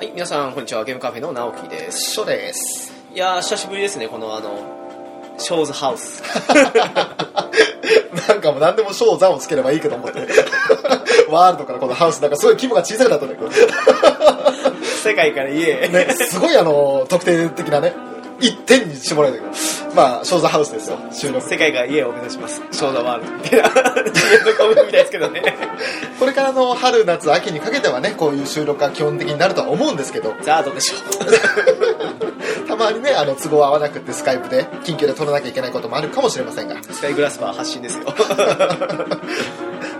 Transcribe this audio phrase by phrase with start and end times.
[0.00, 0.82] はい、皆さん、こんにちは。
[0.82, 2.12] ゲームカフェの直樹です。
[2.12, 2.90] 書です。
[3.14, 4.58] いやー、久しぶりですね、このあの、
[5.36, 6.22] ショーズハウス。
[8.26, 10.20] なんかもう何でも賞座をつければいいけど思って。
[11.28, 13.50] ワールドからこのハウス、なんかすごい規模が小さくなったんだけど。
[15.04, 15.86] 世界から言え。
[15.88, 17.92] ね、すごいあの、特定的なね、
[18.40, 19.54] 一点に絞られたけど。
[19.94, 21.46] まあ、ショーザハウスですよ、収録。
[21.46, 22.62] 世界が家を目指します。
[22.70, 23.68] ショーザワールドみたいな。
[24.84, 25.42] みたいですけどね。
[26.18, 30.96] これからの春、夏、秋にかけてはね、こういう収録が基本的になるとは思うんですけど、ザードでしょ
[32.68, 36.78] たまにね、あの、都合合わなくってスカイプで、緊急で撮らなきゃいけないこともあるかもしれませんが、う。
[36.92, 38.04] スカイグラスパー発信ですよ。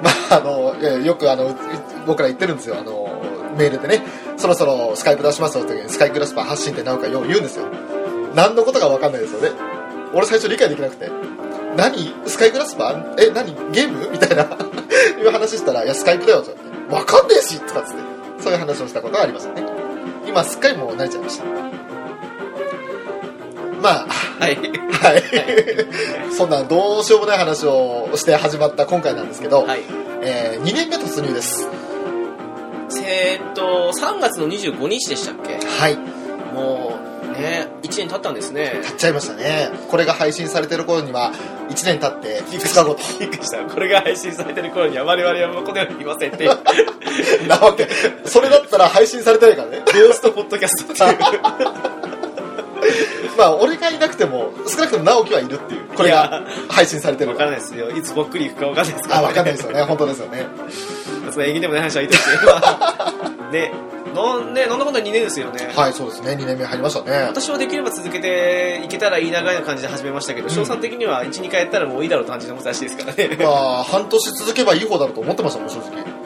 [0.03, 1.57] まあ、あの、よくあの、
[2.07, 3.09] 僕ら言ってるんですよ、あの、
[3.57, 4.03] メールでね、
[4.37, 7.65] そろそろスカイプ出しますよって時に、スカイグラスパー発信ってなんかよう言うんですよ。
[8.35, 9.80] 何のことか分かんないですよね。
[10.13, 11.11] 俺最初理解できなくて、
[11.77, 12.15] 何？
[12.27, 13.55] スカイグラスパーえ、何？
[13.73, 14.09] ゲーム？
[14.13, 14.47] みたいな、い
[15.25, 17.99] う話したら、いや、スカイプだよって言われて、分かんねえしとかっつって、
[18.41, 19.63] そういう話をしたことがありましたね。
[20.27, 21.45] 今、すっかりもう慣れちゃいました。
[23.83, 24.07] まあ、
[24.41, 24.57] はい。
[24.57, 25.23] はい。
[26.37, 29.81] そんなどうしようもない話をして始まった今回なんですけど、はい。
[30.23, 31.67] えー2年目突入です。
[33.03, 35.59] えーっと、3月の25日でしたっけ？
[35.67, 35.97] はい。
[36.53, 38.81] もう、ね、1年経ったんですね。
[38.83, 39.71] 経っちゃいましたね。
[39.89, 41.33] これが配信されてる頃には、
[41.69, 43.19] 1年経って2日後と。
[43.19, 43.65] びっくりした。
[43.65, 46.47] これが配信されてる頃には我々はこの世にいませんって。
[47.47, 47.89] なわけ。
[48.25, 49.83] それだったら配信されてないからね。
[49.87, 52.10] ゴーストポッドキャストっていう。
[53.37, 55.81] まあ、俺がいなくても、少なくとも直樹はいるっていう。
[55.95, 57.41] これが配信されてるわか。
[57.41, 57.91] かららないですよ。
[57.91, 59.83] いつぼっくり行くかわかんないですから、あ、わかんないですよね。
[59.83, 60.47] 本当ですよね。
[61.31, 62.53] その縁起でもない話はいいですけど。
[63.51, 63.73] ね、
[64.15, 65.73] なんで、なんだかんだ2年ですよね。
[65.75, 66.33] はい、そうですね。
[66.33, 67.27] 2年目入りましたね。
[67.29, 73.37] 私はできれば続けていけたらいいなぐらいの感じで始めましたけど、うん翔さん的には1、2回やったらもういいだろうって感じのらしいですからね。
[73.39, 76.20] まあ、半年続けばいい方だろうと思ってましたもん、正直。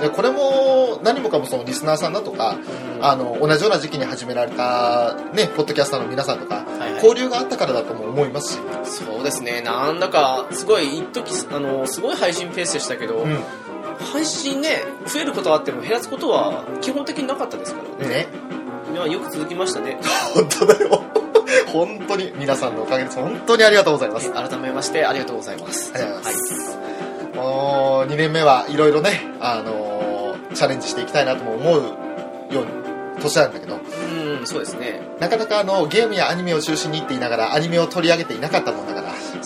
[0.00, 2.56] でこれも、何もかもそのリスナーさんだとか、
[3.00, 13.38] あの、同じような時期に始められた、ね、ポッドキャスターの皆さんとか、はいはい交流があったからだとも思いますし、そうですね、なんだか、すごい、一時あの、すごい配信ペースでしたけど、うん。
[14.12, 18.14] 配信ね、増えることはあっても減らすことは基本的になかったですからね。
[18.14, 18.28] ね。
[18.92, 19.98] いやよく続きましたね。
[20.34, 21.02] 本当だよ。
[21.72, 23.18] 本当に皆さんのおかげです。
[23.18, 24.32] 本当にありがとうございます。
[24.32, 25.92] 改めましてありがとうございます。
[25.94, 26.76] ありがとうございます。
[26.76, 26.87] もう、
[28.08, 30.08] 2年目はいろいろね、あのー
[30.54, 31.82] チャレンジしていきたいなとも思う
[32.52, 32.72] ように、
[33.20, 35.00] 年なんだけど、うん、そうですね。
[35.20, 38.97] なかなかあの、ゲームやアニメを中心にって言いながら、アニメを取り上げていなかったもんだから、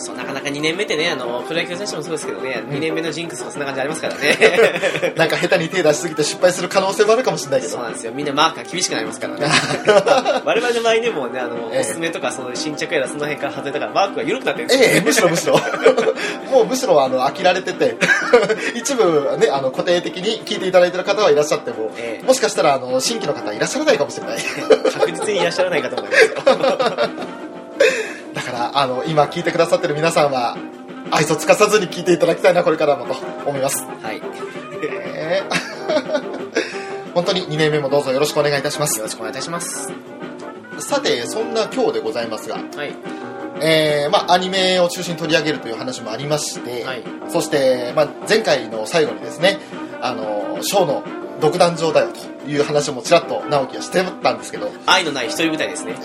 [0.03, 5.13] そう、なかなか2年目ってね、あの、プロ野球選手もそうですけどね、2年目のジンクスとかそんな感じありますからね。
[5.15, 7.73] なんか下手に手出しすぎて失敗する可能性もあるかもしれないけど。
[7.73, 8.11] そうなんですよ。
[8.13, 9.47] みんなマークが厳しくなりますからね。
[10.45, 14.89] 我々の場合でもね、あの、ええおすすめとか、その新着やらその辺から外れたから、マークが緩くなってるんですよ。
[14.89, 15.59] ええ、むしろむしろ。
[16.51, 17.97] もうむしろあの、飽きられてて、
[18.75, 24.37] 一部ね、あの、固定的に聞いていただいてる方はいらっしゃっても、ええもしかしたらあの、新規の方いらっしゃらないかもしれない。
[24.93, 27.42] 確実にいらっしゃらないかと思いますよ。
[28.45, 30.57] だから、あの、今聞いてくださってる皆さんは、
[31.11, 33.13] 愛想つかさずに聞いていただきたいな、これからもと
[33.45, 33.85] 思います。
[34.01, 34.17] はい。
[34.17, 34.23] よ
[34.81, 36.43] えー
[37.13, 38.99] 本当に2年目もどうぞよろしくお願いいたします。
[38.99, 39.91] ろしくお願いいたします。
[40.79, 42.95] さて、そんな今日でございますが、はい。
[43.61, 49.59] えー、まあ、アニメを中心に取り上げるという話もありまして、はいそして、まあ、前回の最後にですね、
[50.01, 51.03] あの、ショーの
[51.39, 55.95] 独壇場だよという話もちらっと直樹はしてたんですけど、愛のない一人舞台ですね。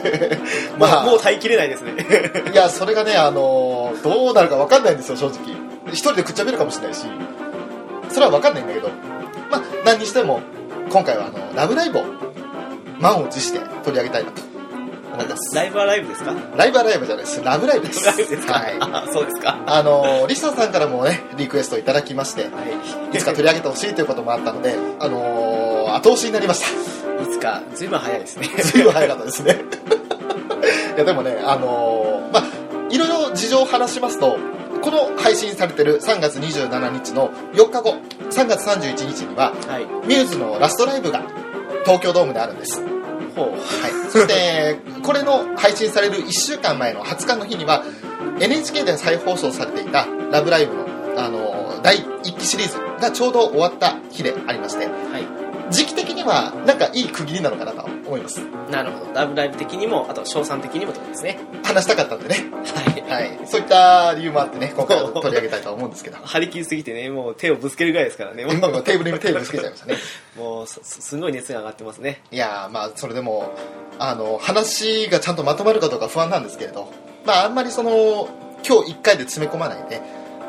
[0.78, 1.94] まあ、もう耐えきれないですね。
[2.52, 5.54] いや、それがね、あの、どうなるか分かんないんですよ、正直。
[5.88, 7.06] 一人でくっちゃべるかもしれないし、
[8.08, 8.88] それは分かんないんだけど、
[9.50, 10.40] まあ、何にしても、
[10.90, 12.04] 今回はあの、ラブライブを
[12.98, 14.53] 満を持して取り上げたいなと。
[15.54, 16.32] ライブはライブですか？
[16.56, 17.42] ライブはライブじゃないです。
[17.42, 18.04] ラブライブです。
[18.04, 18.76] ライブですか、はい。
[18.80, 19.58] あそうですか。
[19.66, 22.48] あの、リサさんからもね、リクエストいただきまして、は
[23.12, 23.16] い。
[23.16, 27.22] いつか取り上げてほしいということもあったので、あの後押しになりました。
[27.22, 28.48] いつか、ずいぶん早いですね。
[28.62, 29.60] ずいぶん早かったですね。
[30.96, 32.44] いや、でもね、あのまあ、
[32.90, 34.36] いろいろ事情を話しますと、
[34.82, 37.96] この配信されてる3月27日の4日後、
[38.30, 39.86] 3月31日には、はい。
[40.06, 41.22] ミューズのラストライブが
[41.84, 42.82] 東京ドームであるんです。
[43.34, 43.50] ほう。
[43.50, 44.10] はい。
[44.10, 47.84] そして、これの配信される1週間前の20日の日には、
[48.40, 50.84] NHK で再放送されていたラブライブの、
[51.16, 55.72] あの第1期シリーズがちょうど終わった日でありまして、はい。
[55.72, 58.40] 時期的にはなんかいい区切りなのかなと思います。
[58.70, 59.12] なるほど。
[59.12, 61.38] ラブライブ的にも、あと、賞賛的にもってことですね。
[61.64, 62.36] 話したかったんでね。
[63.08, 63.28] はい。
[63.28, 63.38] はい。
[63.46, 66.18] そういった理由もあってね、今回は取り上げたいとは思うんですけど。
[66.18, 68.44] 張り切りすぎてね、もう手をぶつけるぐらいですからね。
[68.44, 69.96] も今もテーブルにテーブルつけちゃいましたね。
[70.36, 72.22] う、もうすすごい熱が上がってますね。
[72.30, 73.52] いやー、まあ、それでも、
[73.98, 76.90] あの、話がちゃんとまとまるかどうか不安なんですけれど、
[77.24, 78.28] まあ、あんまりその、
[78.66, 80.00] 今日1回で詰め込まないで、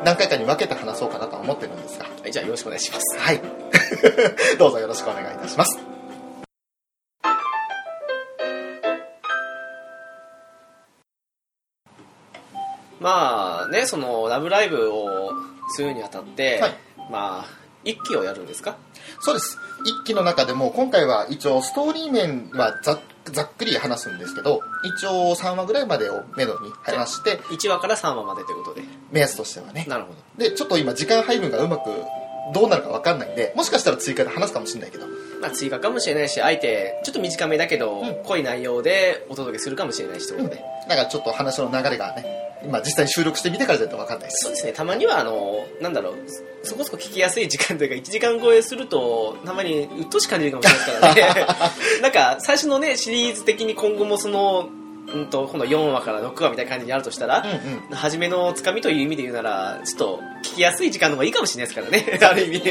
[0.04, 3.18] 何回かに分けて話そうかなとは思ってるんですが、はい、じゃあよろしくお願いします。
[3.18, 3.40] はい。
[4.58, 5.95] どうぞよろしくお願いいたします。
[13.00, 15.32] まあねその「ラブライブ!」を
[15.74, 16.78] するにあたって、はい。
[17.10, 17.46] まあ
[17.84, 18.76] 一期をやるんですか？
[19.20, 19.58] そうです。
[19.84, 28.82] 一期の中でも今回は一応ストーリー面はざっざっくり話すんですけど一応3話ぐらいまでをめどに話して1話から3話までということで。
[29.12, 29.84] 目安としてはね。
[29.88, 30.18] なるほど。
[30.38, 31.90] でちょっと今時間配分がうまく
[32.52, 35.06] どうなるか分かんないんでもしかしたら追加で話すかもしれないけど。
[35.40, 38.14] まあ追加かもしれないしあえてちょっと短めだけど、うん。
[38.24, 42.24] 濃い内容でお届けするかもしれないしということで、だからちょっと話の流れがね
[42.64, 44.44] 今実際に収録してみてからじゃないと分かんないです。
[44.44, 44.72] そうですね。
[44.72, 46.14] たまにはあのなんだろう
[46.62, 51.46] そこそこ聞きやすい時間というか1時間超えするとたまにうっとうしく感じるかもしれないからね。
[52.02, 54.68] なんか最初のねシリーズ的に今後もその
[55.14, 57.96] うんと今度4話から6話みたいな感じにあるとしたら、うんうん。
[57.96, 62.18] 初めのつかみという意味で言うならちょっと聞きやすい時間の方がいいかもしれないですからね。
[62.28, 62.62] ある意味。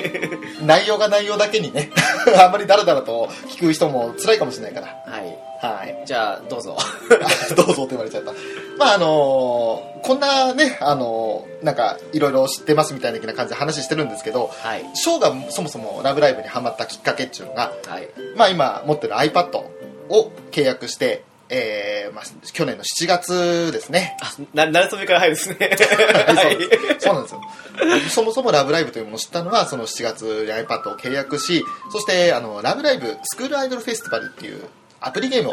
[0.65, 1.91] 内容が内容だけにね。
[2.37, 4.87] あんまりダラダラと聞く人も辛いかもしれないから。
[5.11, 5.37] はい。
[5.61, 6.03] はい。
[6.05, 6.77] じゃあどうぞ。
[7.55, 8.33] どうぞって言われちゃった。
[8.77, 14.85] まああのこんなね、あのなんかいろいろ知ってますみたいな感じで話してるんですけど、はい。
[14.93, 18.09] ショーがそもそもラブライブにハマったきっかけっていうのが、はい。
[18.35, 19.57] まあ今持ってる iPad
[20.09, 24.17] を契約して、えーまあ、去年の7月ですね。
[24.21, 27.41] あななるそめから入るですね はいそうなんですよ。
[28.09, 34.63] そもそもラブライブというものを知ったのは、その7月に iPad を契約し、そして、あの、ラブライブスクールアイドルフェスティバルっていう
[35.01, 35.51] アプリゲームを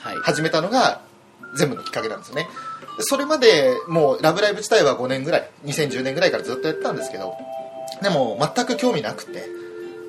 [0.00, 1.00] はい始めたのが
[1.56, 2.48] 全部のきっかけなんですよね
[2.96, 7.34] でそれまでもう「ラブライブ!」自体は5年ぐらい2010年ぐらいからずっとやってたんですけど
[8.02, 9.48] でも全く興味なくて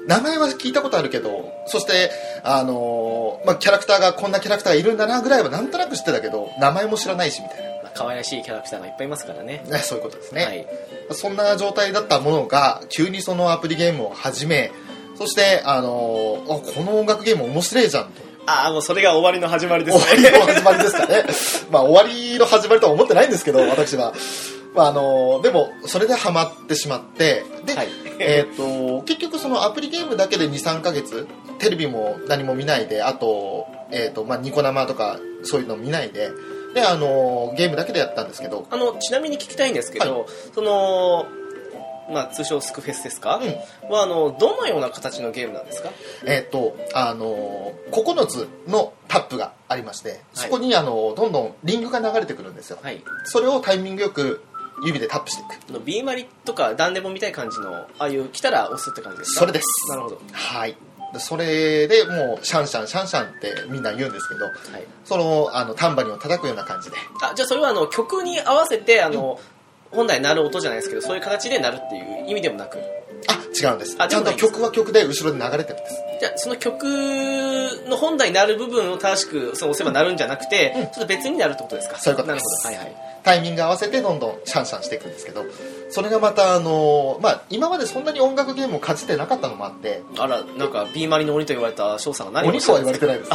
[0.08, 2.12] 名前は聞いたことあるけどそして
[2.44, 9.64] あのーまあ、キャラクターがこんなキャラクターがいるんだなぐらいはなんとなく知ってたけど名前も知らないしみたいまあ可愛らしいキャラクターがいっぱいいますからね。
[9.68, 10.68] な、ね、そういうことですね、はい。
[11.12, 14.72] そんな状態だったものが急にそのアプリゲームを始め
[15.16, 18.32] そして、あのーあこの音楽ゲーム面白いじゃんと。
[18.48, 21.26] ああもうそれが終わりの始まりです終わねりの始まりですかね。
[21.70, 24.14] まあ終わりの始まりとは思ってないんですけど、私は。
[24.74, 27.90] まああの、でも、それでハマってしまって、で、はい。
[28.20, 31.28] えっ、と、結局そのアプリゲームだけで2、3ヶ月、
[31.60, 36.32] テレビも何も見ないで、あと、えっ、と、まあニコ生とかそういうの見ないで、
[36.74, 41.26] で、あの、ゲームだけでやったんですけど、あのちなみに聞きたいんですけど、その
[42.12, 43.40] まあ通称スクフェスですか、
[43.90, 45.90] はあのどのような形のゲームなんですか？
[46.26, 52.80] えっ、と、あの、9つのタップがありまして、そこにあの、どんどんリングが流れてくるんですよ。
[52.82, 53.02] はい。
[53.26, 54.44] それをタイミングよく
[54.84, 55.60] 指でタップしていく。
[55.70, 59.40] あの B マリとかダンデモみたいな感じのああいう来たら押すって感じですか？
[59.42, 59.68] それです。
[59.90, 60.76] なるほどはい。
[61.14, 64.56] でそれでもうシャンシャンシャンシャンってみんな言うんですけどはい
[65.04, 69.38] そのあのタンバリンを叩くような感じであじゃあそれはあの曲に合わせてあの、
[69.92, 72.78] 本来鳴る音じゃないですけどそういう形で鳴るっていう意味でもなく？
[73.28, 73.34] あ
[73.70, 73.96] 違うんです。
[73.96, 75.96] ちゃんと曲は曲で後ろで流れてるんです。
[76.20, 76.84] じゃあその曲
[77.88, 81.98] の本来鳴る部分を正しくそう押せば鳴るんじゃなくて、ちょっと別になるってことですか？
[82.00, 82.66] そういうことです。
[82.66, 82.86] なるほど。
[82.86, 83.12] はいはい。
[83.24, 85.46] タイミング合わせてどんどんシャンシャンしていくんですけど
[85.92, 93.26] それがまたあのまあ今までそんなに音楽ゲームをかじってなかったのもあってあらなんか B マリの鬼と言われた翔さんが何を鬼とは言われてかないで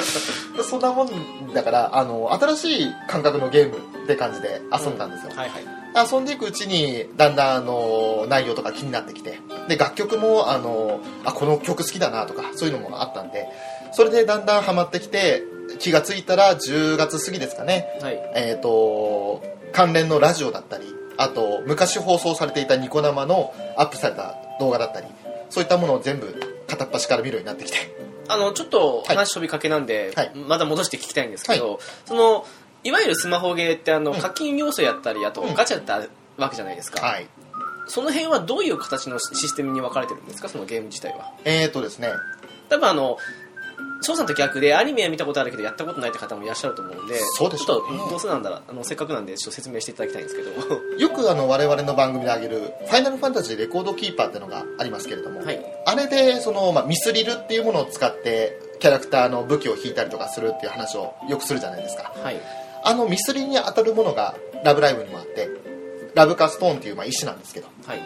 [0.00, 0.62] すね。
[0.64, 9.40] そんなもんだからあの新しい感覚のゲームって感じで遊んだんですよ、はいはい遊んでいくうちにだんだんあの内容とか気になってきて。
[9.68, 13.48] で楽曲もあのあこの曲好きだなとかそういうのもあったんで。
[13.92, 15.42] それでだんだんハマってきて
[15.78, 17.88] 気がついたら10月過ぎですかね。
[18.00, 18.32] はい。
[18.34, 19.42] えっ、と
[19.72, 20.84] 関連のラジオだったり
[21.16, 25.06] あと昔放送されていたニコ生のアップされた動画だったり
[25.48, 26.34] そういったものを全部
[26.66, 28.00] 片っ端から見るようになってきて。
[28.28, 30.32] あのちょっとはい話飛びかけなんで、はい。
[30.46, 32.46] まだ戻して聞きたいんですけど、その
[32.84, 35.54] いわゆるスマホゲーってあの、課金要素やったりあとうん。
[35.54, 37.26] ガチャってあるわけじゃないですか、はい。
[37.86, 40.48] その辺はどういう形のシステムに分かれてるんですか？
[40.48, 41.32] そのゲーム自体は。
[41.44, 42.12] えっ、とですね。
[42.68, 43.18] 多分あの
[44.02, 50.50] 翔さんと逆でアニメは見たことあるけどやったことないって方もいらっしゃると思うんでそうでしちょっょうねとどうせなんだらあのせっかくなんでちょっと説明していただきたいんですけど。
[50.98, 62.40] よくあの我々の番組であげる「ファイナルファンタジーレコードキーパー」っていうのがありますけれども、はいあれでその、まあ、ミスリルっていうものを使ってキャラクターの武器を引いたりとかするっていう話をよくするじゃないですかはい
[62.84, 64.34] あのミスリルに当たるものが
[64.64, 65.48] 「ラブライブ!」にもあって
[66.14, 67.68] ラブカストーンっていうまあ石なんですけど。
[67.86, 68.00] はい。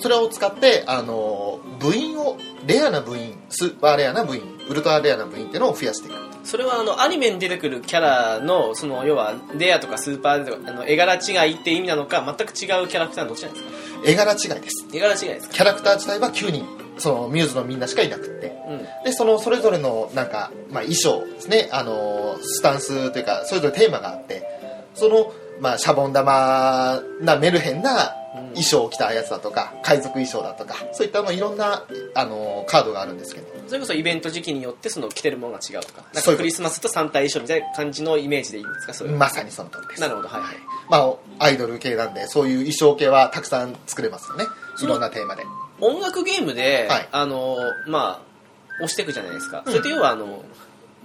[0.00, 2.36] それを使ってあの部員を
[2.68, 6.16] レアな部員スーパーレアな部員ウルトラレアな部員っていうのを増やしていく。
[6.44, 13.70] それはあのアニメに出てくるキャラのその要はレアとかスーパーとかあの絵柄違いって意味なのか全く違うキャラクターのどっちなんですか？
[14.04, 14.86] 絵柄違いです。
[14.92, 15.54] 絵柄違いですか？
[15.54, 16.64] キャラクター自体は9人
[16.98, 18.52] そのミューズのみんなしかいなくって。
[18.68, 19.04] うん。
[19.04, 21.68] でそのそれぞれのなんか、まあ、衣装ですね。
[21.72, 24.58] あのスタンスというかそれぞれテーマがあって。
[24.94, 28.14] その、まあ、シャボン玉なメルヘンな
[28.54, 33.46] 衣装を着たやつだとか海賊衣装だとかそういったのいろんなあのカードがあるんですけど。
[33.68, 36.02] それこそイベント時期によってその着てるものが違うとか。
[36.12, 38.94] なんかクリスマスとサンタ衣装みたいな感じのイメージでいいんですか？
[38.94, 40.00] それはまさにその通りです。
[40.00, 40.28] なるほど。
[40.28, 40.56] はいはい。
[40.90, 41.14] まあ
[41.44, 44.46] アイドル系なんでそういう衣装系はたくさん作れますよね。
[44.82, 45.44] いろんなテーマで
[45.80, 47.08] 音楽ゲームで、はい。
[47.12, 47.56] あの
[47.86, 48.28] まあ
[48.76, 49.72] 押していくじゃないですか、うん。
[49.72, 50.44] それって要はあの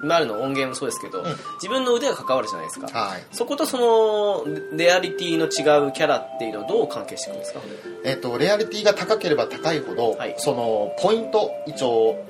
[0.03, 1.25] 今あるの音源もそうですけど、ん。
[1.55, 2.87] 自分の腕が関わるじゃないですか。
[2.87, 3.23] はい。
[3.31, 7.61] そことそのレアリティの違うキャラっていうのはどう関係してくるんですか？
[8.03, 10.35] えっとレアリティが高ければ高いほど、はい。
[10.37, 12.23] そのポイント一応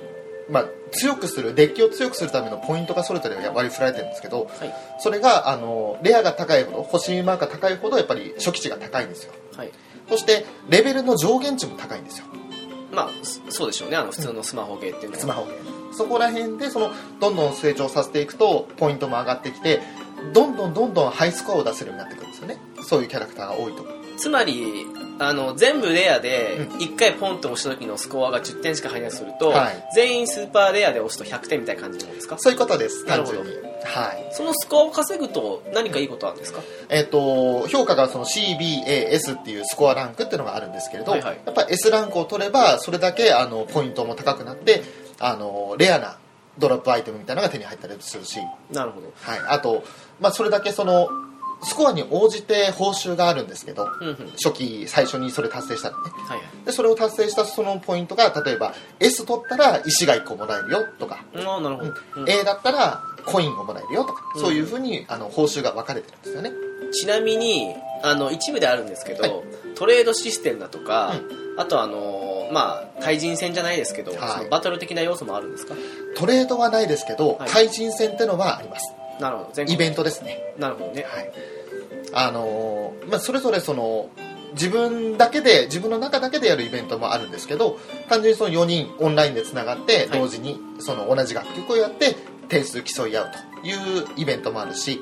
[0.50, 4.73] まあ強くするデッキを強くするためのポイントがそれぞれ割り振られてるんですけどはい。
[5.00, 9.33] それがあのレアが高いほど星マークが高いほどやっぱり初期値が高いんですよ。
[9.55, 9.71] はい
[10.10, 12.25] そしてレベルの上限値も高いんですよ。
[12.91, 13.98] まあそそうでしょうね。
[13.98, 15.63] あの普通のスマホゲーっていうのは、スマホゲー。
[15.63, 19.81] ムそこら辺でそのどんどん成長させていくとポイントも上がってきて
[20.33, 22.57] どんどんどんどんハイスコアを出せるようになってくるんですよね。
[22.81, 23.86] そういうキャラクターが多いと。
[24.17, 24.86] つまり
[25.19, 29.83] あの全部レアでう1回ポンと押した時のスコアが10点しか入らないとすると、はい。
[29.95, 32.38] 全員スーパーレアで押すと100点みたいな感じなんですか？
[32.39, 33.05] そういうことです。
[33.05, 33.38] なるほど。
[33.38, 34.29] 単純にはい。
[34.31, 36.61] そのスコアを稼ぐと何かいいことあるんですか？
[36.89, 41.39] えっと評価がその CBAS っていうスコアランクっていうのがあるんですけれど、はいはい。
[41.45, 44.83] やっぱり S ランクを取ればそれだけあのポイントも高くなって
[45.19, 46.17] あのレアな
[46.57, 48.39] ドロップアイテムみたいなのが手に入ったりするし、
[48.71, 49.11] なるほど。
[49.21, 49.83] はい、あと、
[50.19, 51.09] まあ、それだけその
[51.65, 54.15] スコアに応じて報酬があるんですけどうんうん。
[54.31, 56.03] 初期最初にそれ達成したらね。
[56.27, 56.65] はいはい。
[56.65, 62.29] でそれを達成したそのポイントが例えば S 取ったら石が1個もらえるよとか、ああなるほど、うん。
[62.29, 64.42] A だったらコインをもらえるよとか、うん。
[64.42, 66.51] そういうふうにあの報酬が分かれてるんですよね。
[66.92, 69.34] ちなみにあの一部であるんですけど、はい。
[69.75, 71.13] トレードシステムだとか、
[71.58, 74.20] あとあのまあ対人戦じゃないですけど、はい。
[74.38, 75.75] そのバトル的な要素もあるんですか？
[76.15, 77.50] トレードはないですけど、はい。
[77.50, 78.94] 対人戦ってのはあります。
[79.20, 79.50] なるほど。
[79.53, 80.39] 全国イベントですね。
[80.58, 81.03] なるほどね。
[81.03, 81.32] はい。
[82.15, 84.10] あのーまあ、それぞれその
[84.53, 90.20] 自分だけで自分の中だけでやるイベントもあるんですけど単純にその4人オンラインでつながってはい。
[90.20, 92.15] 同時にその同じ楽曲をやって
[92.50, 93.31] 点数競い合う
[93.62, 95.01] というイベントもあるし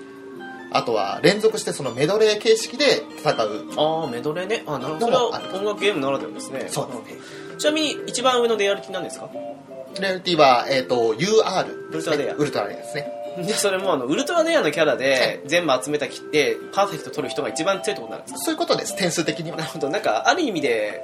[0.71, 3.65] あとは連続してそのメドレー形式で戦う。
[3.77, 4.63] ああメドレーね。
[4.65, 5.05] あなるほど。
[5.07, 6.65] それは音楽ゲームならではですね。
[6.69, 6.87] そう。
[7.07, 9.29] ですねちなみに一番上のレアリティなんですか？
[9.99, 12.35] レアリティは、えー、と UR ウルトラレア。
[12.35, 13.11] ウルトラレアですね。
[13.45, 18.39] でそれもあのウルトラレアのキャラで全部集めたきってパーフェクト取る人が一番強いってことなんですか？
[18.39, 19.57] そういうことです点数的には。
[19.57, 19.89] なるほど。
[19.89, 21.01] なんかある意味で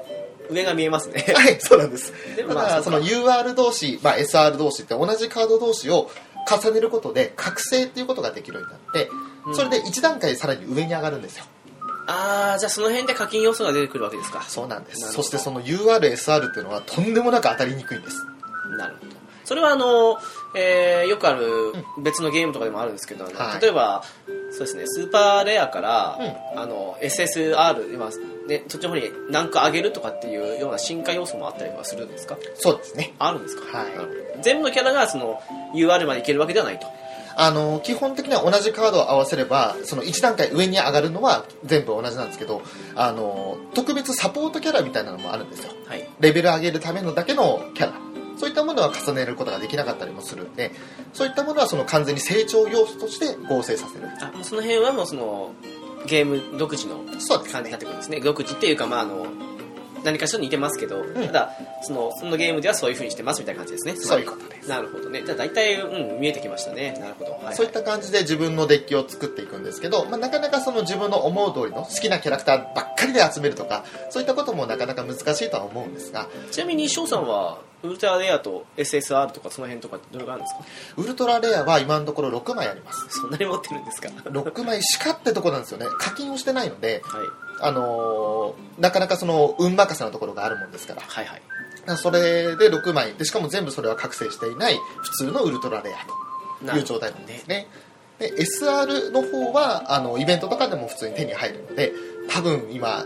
[0.50, 1.26] 上が見えますね。
[1.36, 2.14] は いそうなんです。
[2.38, 6.10] でもただそのまあそうか UR 同士、まあ、SR 同士って同じカード同士を
[6.50, 9.10] 重ねることで覚醒っていうことができるようになって、
[9.46, 9.56] うん。
[9.56, 11.46] それで1段階さらに上に上がるんですよ。
[12.10, 14.42] ああじゃあその辺で課金要素が出てくるわけですか。
[14.44, 15.12] そうなんです。
[15.12, 18.26] そしてその URSR っていうのはとんでもなく当たりにくいんです。
[18.78, 19.12] なるほど。
[19.44, 20.18] それはあの、
[20.56, 21.46] えーよくある
[22.00, 23.62] 別のゲームとかでもあるんですけど、はい。
[23.62, 24.04] 例えば
[24.52, 26.18] そうですねスーパーレアから、
[26.56, 28.10] あの SSR 今、
[28.48, 32.38] ね、そっちの方に何か上げるとかっていうような進化要素もあったりはするんですか？
[32.56, 33.14] そうですね。
[33.20, 33.88] あるんですか、はい。
[34.42, 35.42] 全部のキャラがその
[35.76, 36.88] UR までいけるわけではないと。
[37.40, 42.64] あの基本的には同じカードを合わせればその1段階上に上がるのは全部同じなんですけど
[42.96, 45.72] あの特別サポートキャラみたいなのもあるんですよ。
[45.86, 46.10] はい。
[46.20, 48.00] レベル上げるためのだけのキャラ
[48.38, 50.72] そういったものは重ねることができなかったりもするんで
[51.14, 54.08] そういったものはその完全に成長要素として合成させる。
[54.22, 55.52] あもうその辺はもうその
[56.06, 57.04] ゲーム独自の
[57.52, 58.20] 感じになってくるんですね。
[58.20, 59.26] 独自っていうかまああの
[60.04, 61.14] 何かしら似てますけど、ん。
[61.14, 61.52] ただ
[61.82, 63.96] そのそのゲームではそういう風にしてますみたいな感じですね。
[63.96, 64.70] そうりいうことです。
[64.70, 65.24] なるほどね。
[65.26, 66.98] じゃあ大体、うん、見えてきましたね。
[67.00, 67.56] なるほど、はいはい。
[67.56, 76.30] そういった感じで自分のデッキを作っていくんですけど、まあ、なかなかその自分の思う通りの好きなキャラクターばっかりで集めるとかそういったこともなかなか難しいとは思うんですが。
[76.52, 80.62] ちなみに翔さんはウルトラレアと SSR とかその辺とかどれがあるんですか？
[80.98, 83.08] ウルトラレアは今のところ6枚あります。
[83.10, 85.86] そんなに持ってるんですか？6枚しかってとこなんですよね。
[86.00, 87.26] 課金をしてないので、はい。
[87.62, 91.02] あのーなかなかその運任せなところがあるもんですから。
[91.02, 91.42] はいはい。
[91.98, 93.14] それで6枚。
[93.14, 97.68] でしかも全部それは覚醒していない普通のウルトラレアという状態なんですね。
[98.20, 101.94] で SR の方はあのイベントとかでも普通に手に入るので
[102.30, 103.06] 多分今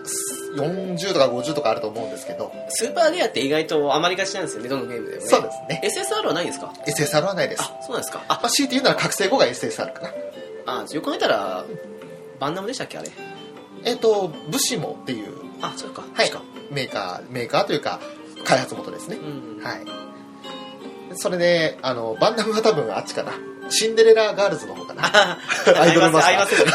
[0.58, 5.28] 40とか50とかあると思うんですけどスーパーレアって意外と余りがちなんですよねどのゲームでもね。
[5.28, 5.82] そうですね。
[5.84, 7.62] SSR はないんですか？SSR はないです。
[7.62, 8.24] あそうなんですか。
[8.28, 10.10] あまあ、強いて言うなら覚醒後が SSR かな。
[10.66, 11.66] あよく考えたら
[12.40, 13.10] バンナムでしたっけあれ？
[13.84, 16.04] えっ、とブシモっていうあそうか。
[16.14, 16.32] はい。
[16.72, 18.00] メーカーメーカーというか
[18.44, 19.64] 開発元ですね、うん。
[19.64, 19.82] はい。
[21.16, 23.34] それであのバンダムは多分あっちかな
[23.70, 25.04] シンデレラガールズの方かな。
[25.06, 25.38] あ
[25.80, 26.34] アイドルマスター。
[26.34, 26.72] 合いますよね。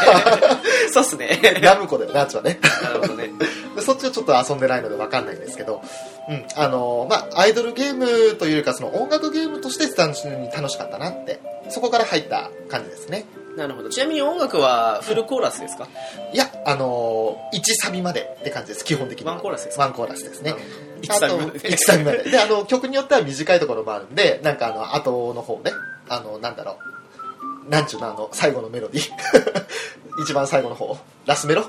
[0.91, 1.59] そうっすね。
[1.61, 2.59] ラムコだよなあっちはね。
[2.81, 3.29] なるほどね。
[3.75, 5.81] でそっちはちょっと遊んでないので分かんないんですけど、
[6.29, 11.39] うん、あのまあアイドルゲームというかその音楽ゲームとして単純に楽しかったなって。
[11.69, 13.25] そこから入った感じですね。
[13.57, 13.89] なるほど。
[13.89, 15.87] ちなみに音楽はフルコーラスですか？
[16.31, 19.27] いやあのー、1サビまでって感じです基本的に。
[19.27, 19.83] ワンコーラスですか？
[19.83, 20.51] ワンコーラスですね。
[20.51, 20.97] なるほど。
[21.01, 21.57] 一サビまで。
[21.57, 22.23] あと一サビまで。
[22.29, 25.71] であの曲によっては短いところもあるんでなんかあの後の方ね
[26.09, 26.77] あのなんだろ
[27.67, 27.69] う。
[27.69, 29.65] なんちゅうのあの最後のメロディー。
[30.23, 30.97] 一番最後の方。
[31.25, 31.65] ラスメロ？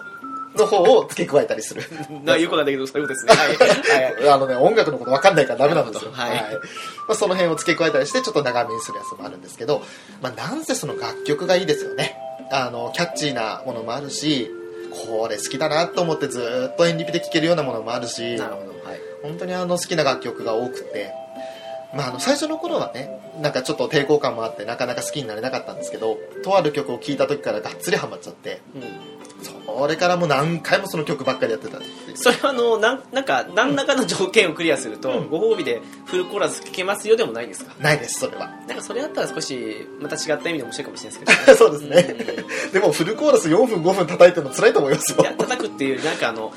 [0.56, 1.82] の方を付け加えたりする。
[2.24, 3.34] なよくわかんないけどそういうことですね。
[3.34, 3.56] はい。
[3.56, 4.14] はい。
[4.14, 4.28] はい。
[4.30, 6.10] あのね、音楽のこと分かんないからダメなんですよ。
[6.10, 6.54] なるほどはい。
[6.54, 6.60] ま
[7.10, 9.82] あ、その辺を付け加えたりして、ちょっと長めにするやつもあるんですけど、
[10.20, 12.18] まあ、なんせその楽曲がいいですよね。
[12.50, 14.50] あの、キャッチーなものもあるし、
[14.90, 18.88] これ好きだなと思ってずーっとエンリピで聴けるようなものもあるし、なるほど。
[18.88, 19.00] はい。
[19.22, 21.12] 本当にあの好きな楽曲が多くて、
[21.94, 28.82] まあ、あの最初の頃はねなんかちょっと抵抗感もあってなかなか好きになれなかったんですけどとある曲を聴いた時からがっつりハマっちゃってうん
[29.40, 31.78] それからもう何回もその曲ばっかりやってた
[32.16, 35.28] それはあのなんなんか何らかの条件をクリアすると、うん。
[35.30, 37.72] ご褒美でフルコーラス聴けますよでもないんですか？
[37.80, 38.48] ないですそれは。
[38.66, 41.56] なんかそれだったら少しまた違った意味で面白いかもしれないですけど。
[41.56, 42.16] そうですね、
[42.72, 45.18] でもフルコーラス4分5分叩いてるの辛いと思いますよ。
[45.20, 46.52] いや叩くっていうなんかあの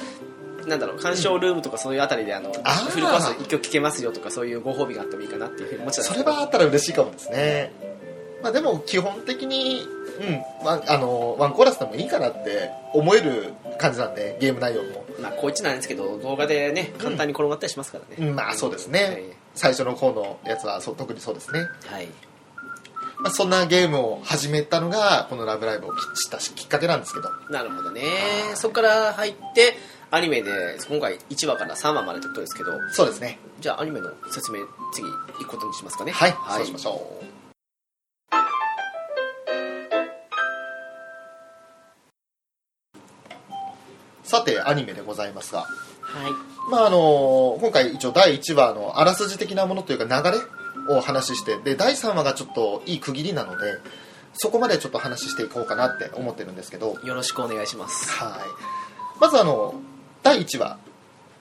[0.68, 6.14] なんだろう鑑賞ルームとかそういうあたりであの、フルコーラス一曲聴けますよとかそういうご褒美があってもいいかなっていうふうに思っちゃった。
[6.14, 7.72] それはあったら嬉しいかもですね。
[8.42, 9.86] まあでも基本的に
[10.20, 19.22] うんワンあのワンコーラスでもいいかなって思える感じなんでゲーム内容も、まあこいつなんですけど動画でね簡単に転がったりしますからね、うん、まあそうですね、
[19.54, 21.60] 最初の方のやつはそう特にそうですね。
[21.86, 22.08] はい。
[23.20, 27.30] まあ、そんなゲームを始めたのがこの「ラブライブ!」をしたきっかけなんですけど。
[27.52, 28.02] なるほどね。
[28.56, 29.78] そこから入って
[30.14, 30.52] アニメで
[30.90, 33.40] 今回1話から3話までということですけどそうですね。
[33.62, 34.60] じゃあアニメの説明
[34.92, 36.12] 次行くことにしますかね。
[36.12, 37.26] はい、そうしましょう。
[44.28, 45.62] さてアニメでございますが。
[45.62, 45.66] は
[46.28, 46.32] い。
[46.70, 53.80] まああの今回一応第1話のあらすじ的なものというか流れをお話ししてで第3話がちょっといい区切りなので
[54.34, 57.00] そこまでちょっと話していこうかなって思ってるんですけど。
[57.06, 58.12] よろしくお願いします。
[58.12, 58.40] はい。
[59.22, 59.74] まずあの
[60.24, 60.78] 第1話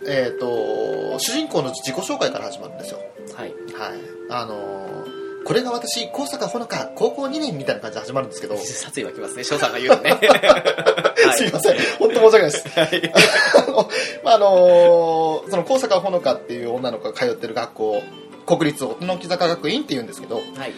[0.07, 3.01] えっ、と主人公の自己紹介から始まるんですよ。
[3.37, 3.51] はい。
[3.51, 3.99] はい。
[4.31, 5.05] あの
[5.45, 8.57] これが私高坂ほのか高校2年みたいな感じで始まるんですけど。
[8.65, 11.77] 殺意湧きますね翔さんが言うのね、 はすいません。
[11.99, 12.69] 本当申し訳ないです。
[12.69, 13.13] はい。
[13.69, 13.91] あの、
[14.25, 18.03] まあ、あのその高坂ほのかっていう女の子が通ってる学校
[18.47, 20.73] 国立音の木坂学院っていうんですけどはい。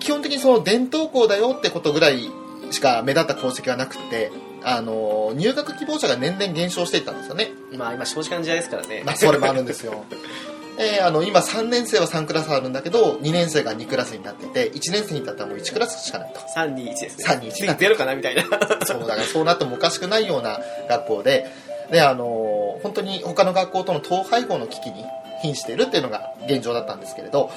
[0.00, 2.28] 基本的にその伝統校だよってことぐらい
[2.70, 4.32] しか目立った功績はなくて
[4.64, 9.02] あの入学希望者が年々減少していったんですよね、まあ今少子化の時代ですからね。
[9.04, 10.04] まあ、それもあるんですよ。
[10.76, 16.40] えーあの今3年生は3クラスあるんだけど2年生が2クラスになってて1年生に至ったらもう1クラスしかないと。
[16.56, 17.24] 321ですね。
[17.26, 18.42] 321次出るかなみたいな。
[18.84, 21.46] そうだからそうなってもおかしくないような学校で。
[21.90, 25.04] であの本当に他の学校との統廃合の危機に
[25.42, 27.50] 瀕しているっていうのが現状だったんですけれど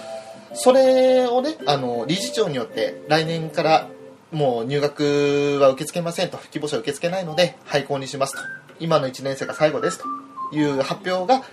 [0.53, 3.87] それをねあの理事長によって来年から
[4.31, 8.39] もう入学は受け付けませんと希望者受け付けないので廃校にしますと。
[8.79, 10.05] 今の1年生が最後ですと。
[10.51, 11.43] いう発表が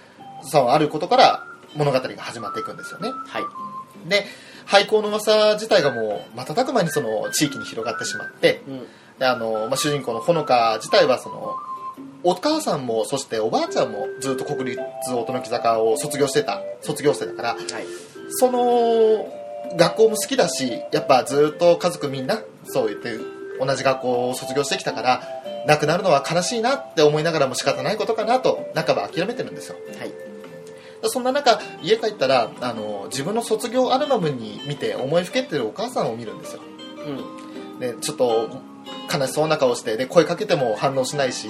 [0.42, 3.10] そうあることから物語が始まっていくんですよね。
[3.26, 3.42] はい。
[4.08, 4.24] で
[4.66, 8.86] 廃校の噂自体がもう瞬く間にその地域に広がってしまってうん。
[9.18, 11.56] であの、まあ、主人公のほのか自体はその
[12.22, 14.80] お母さんもそしておばあちゃんもずっと国立
[15.14, 17.64] 音の木坂を卒業してた卒業生だからはい。
[18.30, 19.26] その
[19.76, 23.18] 学校も好きだしやっぱずっと家族みんなそう言って
[23.60, 25.22] 同じ学校を卒業してきたから
[25.66, 29.76] 亡くなるのは悲しいなって思いながらも仕方ないことかなと半ば諦めてるんですよ。
[29.98, 30.08] はい。
[31.02, 36.62] でそんな中家帰ったらあの自分の卒業アルバムに見て思いふけってるお母さんを見るんですよ。
[37.06, 37.80] うん。
[37.80, 38.50] でちょっと
[39.12, 41.48] 悲しそうな顔してで声かけても反応しないし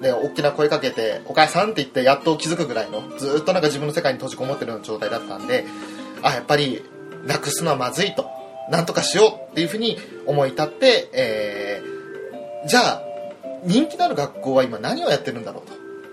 [0.00, 5.64] で大きな声かけて「お母さん」って言ってやっと気づくぐらいのずっとなんか自分の世界に閉じこもってるような状態だったんで
[6.22, 6.84] あやっぱり
[7.24, 8.28] なくすのはまずいと
[8.70, 11.92] なんとかしようっていうふうに思い立って、えー
[12.66, 13.02] じゃあ
[13.64, 15.62] 人気のある学校は今何をやってるんだろ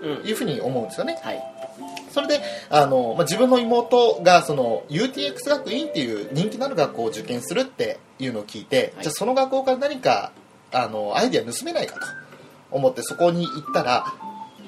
[0.02, 0.22] ううん。
[0.22, 1.18] というふうに思うんですよね。
[1.22, 1.42] はい。
[2.10, 9.02] それであの、まあ、自分の妹がその UTX 学院っていう人気のある学校を受験するっていうのを聞いて、はい。
[9.02, 10.32] じゃあその学校から何か
[10.72, 12.00] あのアイデア盗めないかと
[12.70, 14.06] 思ってそこに行ったら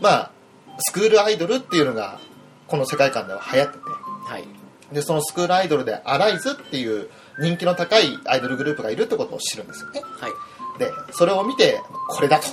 [0.00, 0.30] まあ
[0.78, 2.20] スクールアイドルっていうのが
[2.66, 3.84] この世界観では流行ってて。
[4.24, 4.44] はい。
[4.92, 7.08] でそのスクールアイドルでアライズっていう
[7.40, 9.90] 人気の高いアイドルグループがいるってことを知るんですよ。
[9.90, 10.32] ねはい。
[10.78, 12.46] でそれを見てこれだと。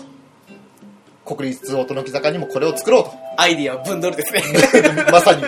[1.36, 3.14] 国立音の木坂にもこれを作ろうと。
[3.38, 4.42] アイディアをぶんどるですね。
[5.12, 5.44] まさに。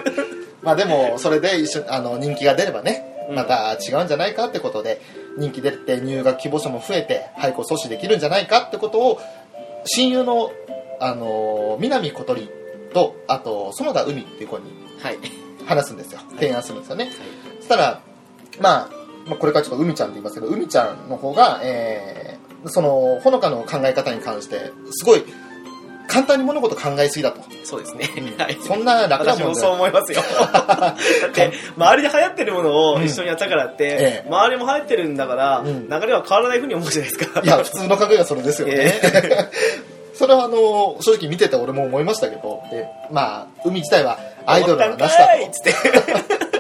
[0.61, 3.35] まあでも、それで一緒あの人気が出ればね、うん。
[3.35, 5.01] また違うんじゃないかってことで、
[5.37, 9.19] 人気出て入学希望者も増えて、廃校阻止できるんじゃないかってことを、
[9.85, 10.51] 親友の、
[10.99, 12.47] あの、南小鳥
[12.93, 14.65] と、あと、園田海っていう子に
[15.01, 15.17] はい。
[15.65, 16.19] 話すんですよ。
[16.35, 17.05] 提案するんですよね。
[17.05, 17.13] はい
[17.59, 18.01] そしたら、
[18.59, 22.31] まあ、まあ、これからちょっと海ちゃんって言いますけど海ちゃんの方が、えー
[22.67, 25.23] そのほのかの考え方に関してすごい
[26.07, 28.09] 簡単に物事考えすぎだとそうですね。
[28.37, 28.57] はい。
[28.59, 30.21] そんな楽なもんだ私もそう思いますよ。
[30.21, 30.95] だ
[31.29, 37.41] って、周りで流行ってるものを一緒にやったからって、ええ周りも流行ってるんだから、うん流れは変わらないふうに思うじゃないですか。
[37.41, 38.99] いや普通の考えがそれですよね、
[40.13, 46.50] それはあの正直見てて俺も思いましたけどでまあ海自体はアイドルはなしだとっつって。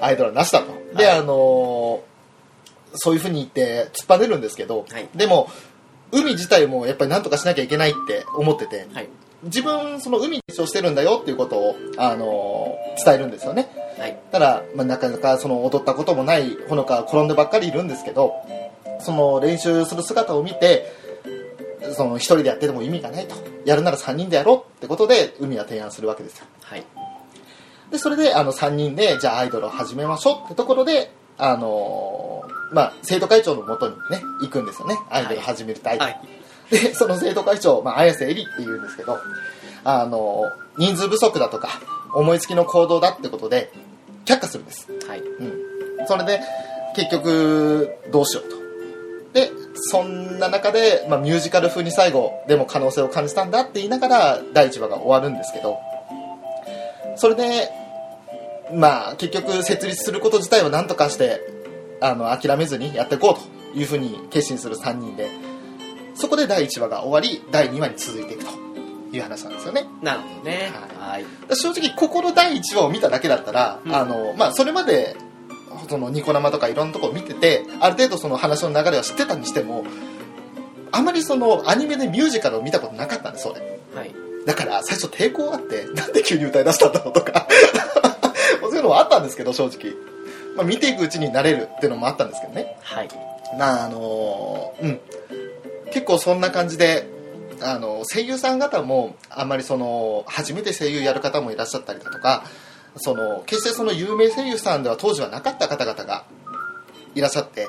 [0.00, 0.72] アイドルはなしだと。
[0.96, 2.08] で、はいあのー
[2.94, 5.50] そういうふうに言って突っ張ねるんですけど、はいでも、
[6.10, 9.08] 海自体もやっぱり何とかしなきゃいけないって思ってて、はい。
[9.42, 13.68] 自分、その海に一生してるんだよっていうことを、あのー伝えるんですよね。
[13.98, 14.18] はい。
[14.32, 18.32] ただ、まあ、なかなかその踊ったこともないほのかは転んでばっかりいるんですけど、
[19.00, 20.92] その練習する姿を見て、
[21.94, 23.36] その一人でやってても意味がないと。
[23.64, 26.46] やるなら3人でやろうってことで、海は提案するわけですよ。
[26.62, 26.84] はい。
[27.90, 34.98] でそれであの3人でじゃあアイドルを始めましょうってところで、あのーまあ、生徒会長のもとにね行くんですよね。
[35.10, 36.20] アイドルを始めたいと、はい。
[36.70, 39.18] でその生徒会長、まあ、綾瀬絵里っていうんですけど、
[39.84, 41.80] あのー人数不足だとか
[42.14, 43.72] 思いつきの行動だってことで
[44.24, 45.20] 却下するんです、はい。
[45.20, 46.40] うん、それで
[46.94, 48.58] 結局どうしようと。
[49.32, 55.78] でそんな中で、まあ、ミュージカル風に最後でも可能性を感じたんだって言いながら第1話が終わるんですけど
[57.18, 57.70] それで
[58.74, 61.40] まあ結局設立すること自体は何とかして
[62.00, 65.28] あの諦めずにやっていこうというふうに決心する3人で
[66.14, 68.50] そこで第1話が終わり第2話に続いていくと
[69.16, 70.70] いう話なんですよねなるほどね。
[70.98, 71.24] はい。
[71.54, 75.16] 正直ここの第1話を見ただけだったら、うんあのまあ、それまで
[75.88, 79.84] そのニコ生とかいろんなとこを見ててある程度その話の流れは知ってたにしても
[80.92, 83.60] あまりそのアニメでミュージカルを見たことなかったんです俺
[83.94, 84.27] はい。
[84.46, 87.46] だから最初抵抗あってなんで急に歌い出したんだろうとか
[88.62, 89.92] そういうのもあったんですけど正直、
[90.56, 93.08] まあ、見ていくうちになれるっていうのもあったんですけどねはい。
[93.58, 95.00] まああのうん
[95.90, 97.08] 結構そんな感じで
[97.60, 102.44] あの声優さん方もあんまりその初めて声優やる方もいらっしゃったりだとか
[102.96, 106.24] その決してその有名声優さんでは当時はなかった方々が
[107.14, 107.68] いらっしゃってで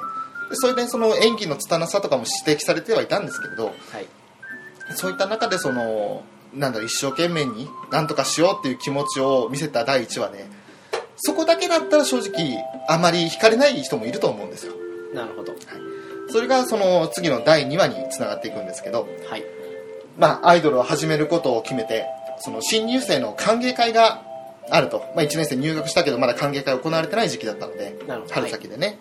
[0.53, 3.75] それでその演技の拙さとかも指摘されてはいたんですけれどはい。
[4.95, 10.45] そういった中でそのなんだろう一生懸命に何とかしようっていう気持ちを見せた第1話で
[11.17, 12.57] そこだけだったら正直
[12.87, 14.73] あまり惹かれない人もいると思うんですよ
[15.13, 15.53] なるほど。
[16.29, 19.43] それがその次の第2話につながっていくんですけど、はい。
[20.17, 22.05] まあ、アイドルを始めることを決めて
[22.39, 24.21] その新入生の歓迎会が
[24.69, 27.95] あると、まあ、1年生入学したけどまだ歓迎会行われてない時期だったので。
[28.29, 28.99] 春先でね、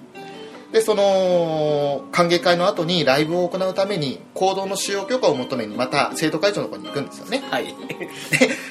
[0.73, 7.65] でその歓迎会の後にライブを行うために行動の使用許可を求めにまた生徒会長の方に行くんですよねはい。
[7.65, 7.75] はい。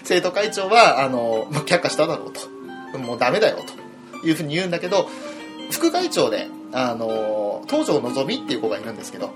[0.04, 3.58] 生徒会長はあの、まあ、却下しただろうともうダメだよ
[4.22, 5.10] というふうに言うんだけど
[5.72, 9.34] 副会長であの東條のぞみっていう子がいるんですけど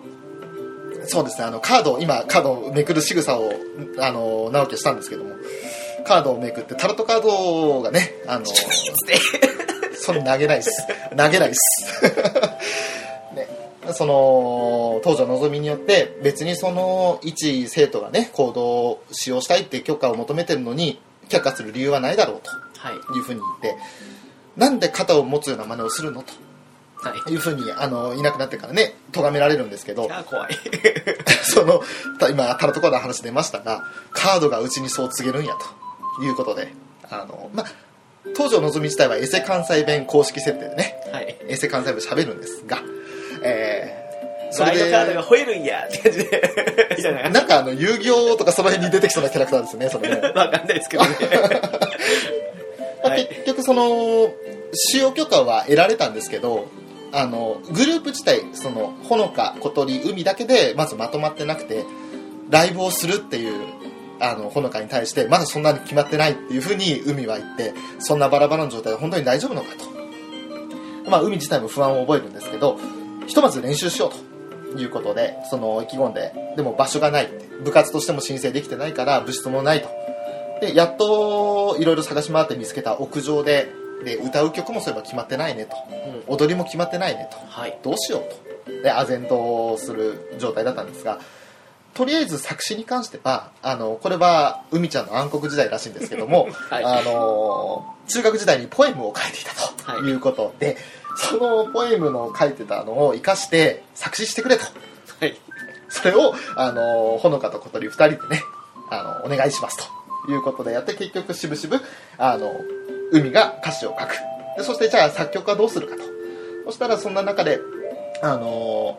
[1.06, 3.52] そうですねあのカードを今カードをめくる仕草を
[4.00, 5.32] あの直樹はしたんですけども
[6.06, 8.46] カードをめくってタロットカードがねあの
[10.02, 12.04] それ投げないっす投げないっす
[13.36, 13.48] ね
[13.94, 22.42] その東條のぞみによって別にその一生徒がね行動を使用したいって許可を求めてるのに却下する理由はないだろう
[22.78, 23.00] はい。
[23.00, 23.82] というふうに言って
[24.58, 26.34] なんで肩を持つような真似をするのと
[27.08, 27.32] はい。
[27.34, 30.58] いうふうにあのいなくなってからね咎められるんですけど怖い。
[31.44, 31.84] その
[32.20, 35.54] た今タロットカードの話出ましたがカードがうちにそう告げるんや
[36.18, 36.74] ということで
[37.10, 37.68] あのまあ
[38.36, 41.36] 東條のぞみ自体はエセ関西弁公式設定でねはい。
[41.48, 42.80] エセ関西弁喋るんですが、
[43.44, 46.98] えー、それでドカードが吠えるんやって感じで。
[47.02, 51.10] じゃないなんかあの遊戯王とかその辺に出てきそうなキャラクターですねそれね わかんないですけどね。
[53.04, 54.32] まあはい結局その
[54.74, 56.68] 使用許可は得られたんですけど
[57.12, 61.84] あのグループ自体そのほのか小鳥海だけでまずまとまってなくて
[62.50, 63.54] ライブをするっていう
[64.22, 72.78] あのほのかに対してまだそんなに決まってないっていうふうに海は言ってそんなバラバラの状態で本当に大丈夫のかと、まあ、海自体も不安を覚えるんですけど
[73.28, 77.30] ひとまず練習しようということでその意気込んででも場所がない
[77.64, 79.90] 部活としても申請できてないから部室もないと。
[80.62, 85.76] でやっといろいろ探し回って見つけた屋上でで歌う曲もそういえば決まってないねと。
[86.28, 86.36] うん。
[86.36, 87.38] 踊りも決まってないねと。
[87.38, 87.78] はい。
[87.84, 88.52] どうしようと。
[88.84, 91.20] で唖然とする状態だったんですが
[91.94, 96.84] とりあえず作詞に関してはあのこれは海ちゃんの暗黒時代らしいんですけども、 はい。
[96.84, 100.02] あの中学時代にポエムを書いていたとはい。
[100.10, 100.78] いうことで、
[101.18, 104.64] そのポエムの書いてたのを生かして作詞してくれと。
[105.20, 105.38] はい。
[105.90, 108.44] それをあのほのかと小鳥2人でね
[108.90, 109.84] あのお願いしますと。
[110.30, 111.82] いうことでやって結局しぶしぶ
[112.20, 112.54] あの
[113.12, 114.12] 海が歌詞を書く。
[114.58, 116.04] でそしてじゃあ作曲はどうするかと。
[116.04, 116.08] そ
[116.68, 117.60] そしたらそんな中で
[118.22, 118.98] あの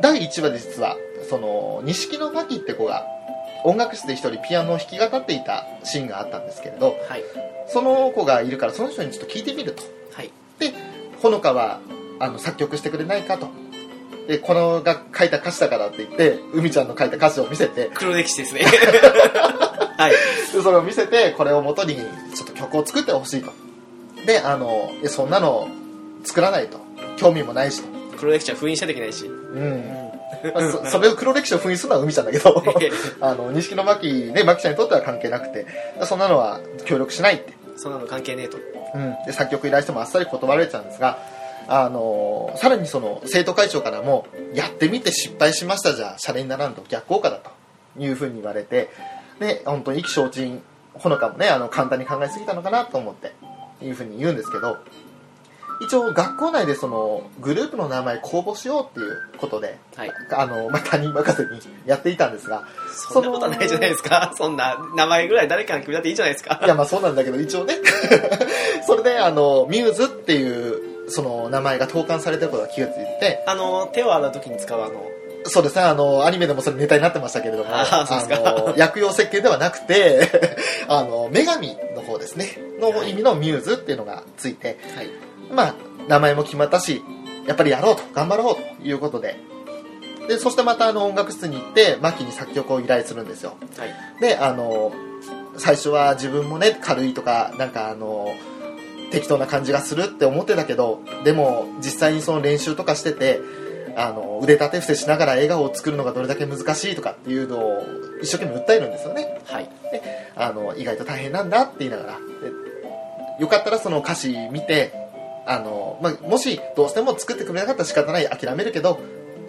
[0.00, 0.96] 第1話で実は
[1.30, 3.06] その錦野真紀って子が
[3.64, 7.22] 音楽室で一人ピアノを弾き語っていたシーンがあったんですけれどはい。
[7.68, 9.82] その子がいるからその人にちょっと聞いてみると。
[10.12, 10.30] はい。
[10.58, 10.74] で
[11.22, 11.78] ほのかは
[12.18, 13.48] あの作曲してくれないかと。
[14.26, 18.62] でこのが書いた歌詞だからって言って海ちゃんの書いた歌詞を見せて黒歴史ですね。
[19.96, 20.10] はい。
[20.10, 20.16] で
[20.62, 21.94] それを見せてこれを元に
[22.34, 23.52] ちょっと曲を作ってほしいと。
[24.26, 25.68] であのそんなの
[26.24, 26.80] 作らないと。
[27.16, 27.88] 興味もないしと。
[28.18, 29.26] 黒歴史は封印しなきゃいけないし。
[29.26, 30.09] うん
[30.54, 32.62] まあそ それを黒歴史を封印するのは海ちゃんだけど
[33.20, 35.66] あの錦野真紀ね真紀ちゃんにとっては関係なくて
[36.04, 37.60] そんなのは協力しないって。
[37.76, 38.58] そんなの関係ねえと。
[38.94, 41.18] うん、で作曲依頼してもあっさり断られちゃうんですが、
[41.68, 47.50] あのーさらにその生徒会長からもやってみて失敗しましたじゃシャレにならんと逆効果だと
[47.98, 48.90] いうふうに言われて
[49.38, 50.60] で本当に意気消沈
[50.94, 53.32] ほのかもねあの簡単に考えすぎたのかなと思って
[53.82, 54.78] いうふうに言うんですけど
[55.80, 60.12] 一応学校内でそのグループの名前公募しようっていうことではい。
[60.30, 64.32] あの、まあ、他人任せにやっていたんですがそんなことはないじゃないですか。
[64.36, 66.60] そんな名前ぐらい誰かが決めたっていいじゃないですか。
[66.62, 67.76] いやまあそうなんだけど一応ね。
[68.86, 73.42] それであのミューズっていうその名前が投函されてることが気がついて。
[73.46, 75.10] あの手を洗う時に使うあの。
[75.44, 75.82] そうですね。
[75.82, 80.28] あのアニメでもそれネタになってましたけれどもあの薬用石鹸ではなくて
[80.86, 82.58] あの女神の方ですね。
[82.78, 84.78] の意味のミューズっていうのがついて。
[84.94, 85.74] はいまあ
[86.08, 87.02] 名前も決まったし
[87.46, 89.36] やっぱりやろうと頑張ろうということで。
[90.28, 93.54] でそしてまたあの音楽室に行ってマキに作曲を依頼するんですよ。
[93.76, 94.20] はい。
[94.20, 94.92] であの
[95.56, 98.32] 最初は自分もね軽いとかなんかあの
[99.10, 103.40] 適当な感じがするって思ってたけどでも実際にその練習とかしてて
[103.96, 107.82] あの腕立て伏せしながら笑顔を作るのがどれだけ難しいとかっていうのを
[108.22, 109.40] 一生懸命訴えるんですよね。
[109.46, 109.70] はい。
[110.36, 114.92] あの意外と大変なんだって言いながらでよかったらその歌詞見て
[115.50, 119.00] あの、まあ、もしどうしても作ってくれなかったら仕方ない諦めるけど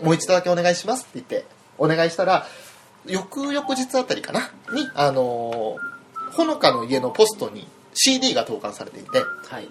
[0.01, 1.45] もう一度だけお願いしますって言って
[1.77, 2.47] お願いしたら
[3.05, 5.77] 翌々日あたりかなにあの
[6.31, 9.67] ほのかの家のポストに CD が投函されていてはい。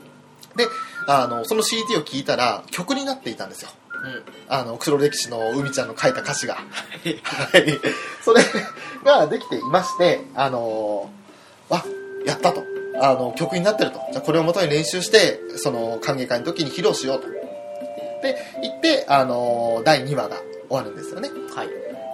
[0.56, 0.66] で
[1.08, 3.70] あのその CD を聞いたら曲になっていたんですよ。
[3.90, 4.22] うん。
[4.48, 6.54] あの黒歴史の海ちゃんの書いた歌詞が。
[6.54, 6.62] は
[7.08, 7.20] い。
[7.22, 7.80] はい、
[8.22, 8.42] それ
[9.04, 11.84] ができていまして、あのーあ
[12.26, 12.69] やったと
[13.00, 14.00] あの曲になってると。
[14.12, 17.28] じゃあこれをもとに練習してその歓迎会の時に披露しようと。
[17.30, 20.36] で言って、あのー第2話が
[20.68, 21.30] 終わるんですよね。
[21.54, 21.68] はい。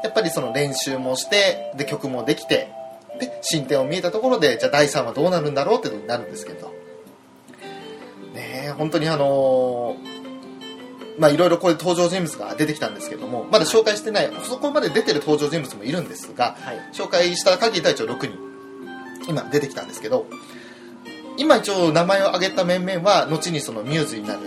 [0.04, 2.68] やっぱりその練習もしてで曲もできて
[3.18, 6.68] で進展を見えたところでじゃあ第3話どうなるんだろうってことになるんですけど。
[8.34, 10.16] ねえ本当にあのー
[11.18, 16.78] まあいろいろこういう登場人物が出てきたんですけどもまだ紹介してないそこまで出てる登場人物もいるんですがはい。
[16.92, 18.38] 紹介した限りでは一応6人
[19.26, 20.26] 今出てきたんですけど
[21.38, 24.40] 今一応名前を挙げた面々は後にそのミューズになる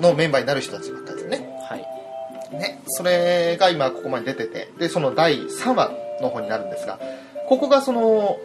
[0.00, 1.48] のメンバーになる人たちばっかりですよね。
[1.68, 2.56] はい。
[2.56, 5.90] ね、それが今ここまで出ててでその第3話
[6.22, 6.98] の方になるんですが
[7.46, 8.38] ここがその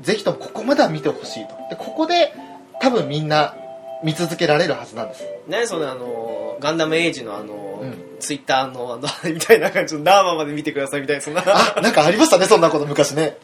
[0.00, 1.54] ぜひともここまでは見てほしいと。
[1.70, 2.32] でここで
[2.80, 3.54] 多分みんな
[4.02, 5.24] 見続けられるはずなんです。
[5.48, 8.06] 何そのあのガンダムエイジのあの、うん。
[8.18, 11.42] ツイッターのあの みたいな感じのナーマまで見てくださいみたいなそんな。
[11.46, 13.36] あなんかありましたねそんなこと昔ね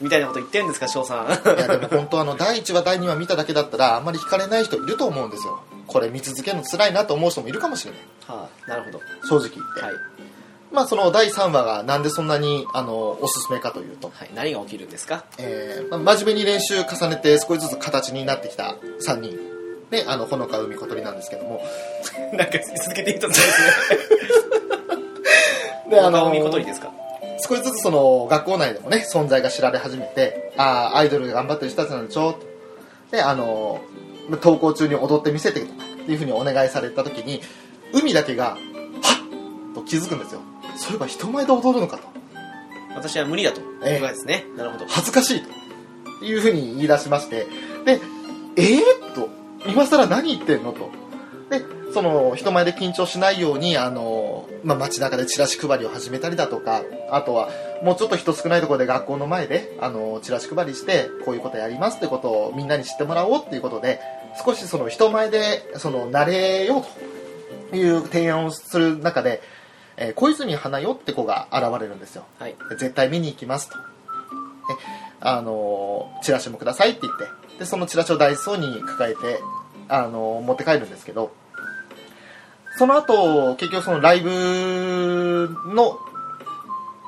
[0.00, 1.26] みたいなこと言ってんですか翔さん。
[1.26, 5.60] いやでも本当あの第1話第2話見ただけだったらあんまり惹かれない人いると思うんですよ。
[5.86, 8.00] これ見続けるの辛いなと思う人もいるかもしれない。
[8.26, 9.00] はあなるほど。
[9.28, 9.94] 正直言って、はい、
[10.72, 14.10] まあその第3話がなんでそんなにあのおすすめかというと。
[14.14, 15.24] はい、何が起きるんですか？
[15.38, 18.76] えーまあ真面目に練習重ねて少しずつ形になってきた
[19.06, 19.38] 3人。
[19.90, 21.62] であのほのか海小鳥なんですけども。
[22.32, 23.98] なんか続けていいとですね。
[25.90, 26.90] であのお顔見ことにですか？
[27.48, 32.38] 少しずつその学校内でもね存在が知られ始めてああアイドルが頑張ってる人たちなんでしょ？
[33.10, 33.80] であの
[34.30, 37.40] 登校中に踊ってみせてとかっていうふうにお願いされた時に
[37.92, 38.56] 海だけがは
[39.72, 40.40] っと気づくんですよ。
[40.76, 42.04] そういえば人前で踊るのかと。
[42.94, 43.60] 私は無理だと。
[43.84, 44.00] ええ。
[44.00, 44.86] ことですね、なるほど。
[44.88, 45.42] 恥ずかしい
[46.20, 47.46] というふうに言い出しまして。
[47.84, 48.00] で
[48.56, 49.28] えー、っと
[49.66, 50.90] 今更何言ってんのと
[51.52, 51.62] で
[51.92, 57.50] その人前で緊張しないようにあの、まあ、街中でチラシ配りを始めたりだとかあとは
[57.82, 64.00] もうちょっと人少ないところで学校の前であのチラシ配りしてこういうことやりますってことをみんなに知ってもらおうっていうことで
[64.42, 69.42] 少しその人前でその慣れようという提案をする中で、
[69.98, 73.76] えー小泉花代って子が現れるんですよはい絶対見に行きますと。
[73.76, 73.82] で
[75.20, 77.26] あのチラシもくださいって言って
[77.58, 79.40] でそのチラシをダイソーに抱えて
[79.88, 81.32] あの持って帰るんですけど
[82.78, 85.98] その後結局そのライブの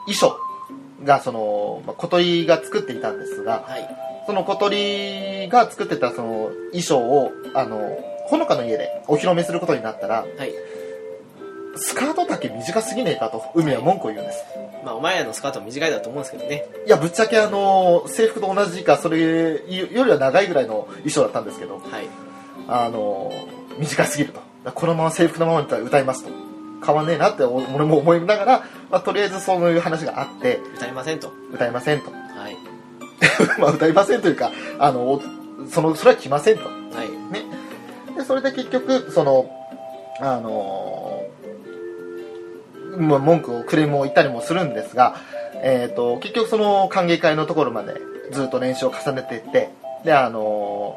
[0.06, 0.38] 衣装
[1.04, 7.78] がその、まあ、小鳥が作っていたんですがはいその小鳥が作ってたその衣装をあの
[8.26, 10.52] ほのかの家でお披露目することになったらはい。
[11.76, 14.44] スカート丈短すぎねえかと海は文句を言うんです
[14.84, 16.66] まあ、お前らのスカートは短いだと思うんですけどね。
[16.86, 22.06] いやぶっちゃけあの制服と同じかそれよりは長いぐらいの衣装だったんですけどはい。
[22.68, 23.32] あの
[23.78, 24.40] 短すぎると
[24.72, 26.30] このまま制服のままに歌いますと
[26.84, 28.58] 変わんねえなって俺も思いながら、
[28.90, 31.32] まあ、とりあえずそういう話があって歌いませんと。
[31.52, 32.56] 歌いませんとはい。
[33.58, 35.20] まあ歌いませんというかあの
[35.70, 37.32] そのそれは来ませんとはい。
[37.32, 37.44] ね
[38.16, 39.46] でそれで結局その
[40.20, 41.24] あの
[42.98, 45.16] まあ文句をクレームを言ったりもするんですが、
[45.62, 47.94] えー、と結局その歓迎会のところまで
[48.30, 49.70] ずっと練習を重ねていって
[50.04, 50.96] であの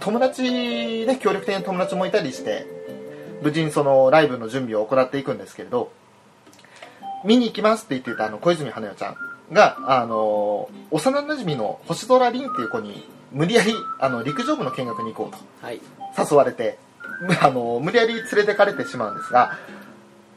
[0.00, 2.75] 友達ね協力的な友達もいたりして
[3.42, 5.92] 無事にそのライブの準備を行っていくんですけれど
[7.24, 9.16] 見に行きますって言っていたあの小泉花代ちゃん
[9.52, 15.80] があの幼馴染の星空凛っていう子に無理やりあの陸上部の見学に行こうとはい。
[16.18, 16.78] 誘われて
[17.42, 19.58] あの無理やり連れてかれてしまうんですが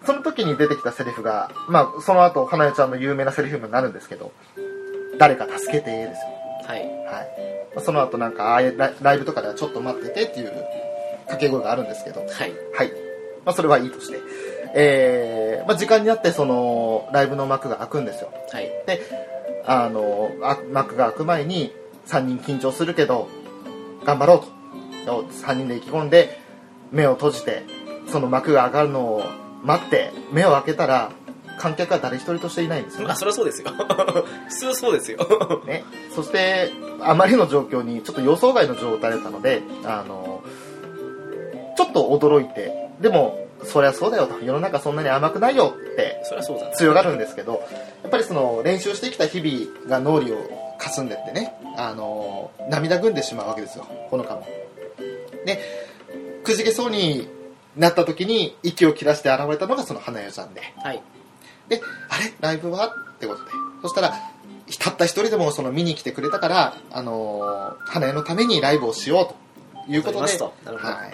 [0.06, 4.32] その時に出てきたセリフが、まあ、その後花代ちゃんの有名なセリフになるんですけど
[5.20, 6.28] 「誰か助けて」ですよ、
[6.68, 6.80] はい。
[6.80, 7.22] は
[7.82, 10.54] い、その後なんかああいうラライブとかではちょっと待っててっていう
[11.30, 12.54] 掛け声があるんですけどはい。
[12.74, 12.92] はい、
[13.46, 14.20] まあ、それはいいとして、
[14.76, 18.66] えーまあ、時間になってそのライブの幕が開くんですよはい。
[18.86, 19.02] で
[19.66, 21.74] あのあ幕が開く前に
[22.08, 23.30] 3人緊張するけど
[24.04, 26.40] 頑張ろうと3人で意気込んで
[26.92, 27.64] 目を閉じて
[28.08, 29.24] その幕が上がるのを
[29.64, 31.12] 待って目を開けたら
[31.60, 33.70] 観客は誰一人としていないんですよまあ、そりゃそうですよ。
[34.48, 35.62] 普通そうですよ。
[35.66, 35.84] ね、
[36.16, 40.42] そしてあまりの状況にちょっと予想外の状態だったのであの
[41.80, 44.38] ちょっと驚いてでもそりゃそうだよと。
[44.44, 46.22] 世の中そんなに甘くないよって。
[46.76, 47.64] 強がるんですけど
[48.04, 53.86] やっぱりその練習してきた日々が脳裏をかすんでってねあの涙ぐんでしまうわけですよ。
[54.10, 54.46] ほのかも。
[55.46, 55.60] で
[56.44, 57.30] くじけそうに
[57.78, 60.62] なった時に息を切らして現れたのがその花代ちゃんで。
[60.84, 61.02] はい。
[61.70, 62.34] であれ？
[62.42, 62.88] ライブは？
[62.88, 63.52] ってことで。
[63.84, 64.14] そしたら
[64.80, 69.36] たった一人でもその見に来てくれたから、あの花代のためにライブをしよ
[69.86, 70.38] うということで。
[70.38, 70.52] は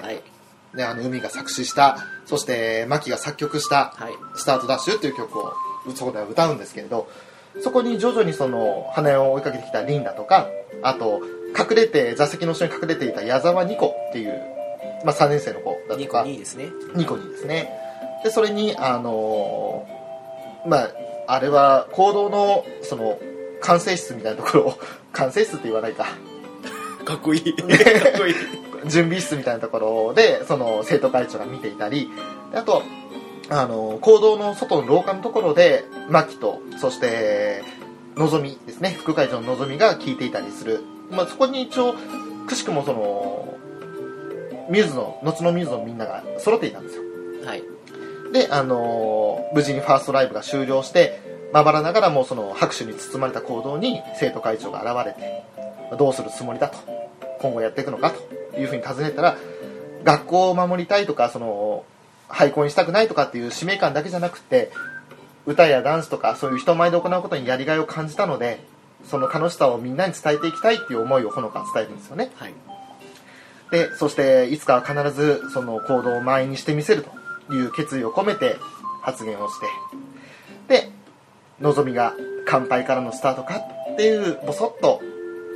[0.02, 0.35] はい
[0.76, 0.78] い。
[0.78, 4.14] であの海が作詞したそして牧が作曲したはい。
[4.36, 5.54] 「スタートダッシュ」っていう曲を
[5.96, 7.08] そこでは歌うんですけれど
[7.62, 10.48] そこに徐々にその花江を追いかけてきたリンダとか
[10.82, 11.22] あと
[11.58, 14.42] 隠れて座席の下に隠れていた矢沢ニコっていう、
[15.06, 16.70] まあ、3年生の子だと2個か2位ですね。
[16.96, 17.72] ニコにですね
[18.24, 19.96] でそれにあのー
[20.68, 20.90] まあ
[21.28, 23.20] あれは行動のその
[23.62, 24.80] 管制室みたいなところを
[25.12, 26.06] 管制室って言わないか
[27.06, 27.56] かっこいい。
[27.56, 27.68] かっ
[28.18, 28.36] こいい。
[28.88, 32.10] 準備室みたいなところでその生徒会長が見ていたり
[32.52, 32.84] であと
[33.50, 37.64] あの講堂の外の廊下のところで牧とそして
[38.16, 41.94] のぞみですね副会長ののぞみが聞いていたりする、まあ、そこに一応
[42.48, 43.58] くしくもその
[44.70, 47.04] ミューズの後のミューズのみんなが揃っていたんですよ。
[47.46, 47.64] はい。
[48.34, 51.20] で、あのー無事にファーストライブが終了して
[51.54, 55.44] まばらながらもその拍手に包まれた行動に生徒会長が現れて
[55.98, 56.78] どうするつもりだと
[57.40, 58.18] 今後やっていくのかと
[58.58, 59.38] いうふうに尋ねたら
[60.04, 61.86] 学校を守りたいとかその
[62.28, 64.72] 廃校にしたくないとかっていう使命感だけじゃなくて
[65.46, 68.64] 歌やダンスとかそういう人前で行うことにやりがいを感じたので
[69.04, 72.54] その楽しさをみんなに伝えていきたいっていう思いをほのか伝えるんですよねはい。
[73.72, 77.06] でそしていつかは必ずその行動を満員にしてみせる
[77.48, 78.58] という決意を込めて
[79.02, 79.68] 発言をして
[80.68, 80.92] で
[81.60, 82.14] のぞみが
[82.48, 83.58] 乾杯からのスタートか
[83.94, 85.02] っていうボソッと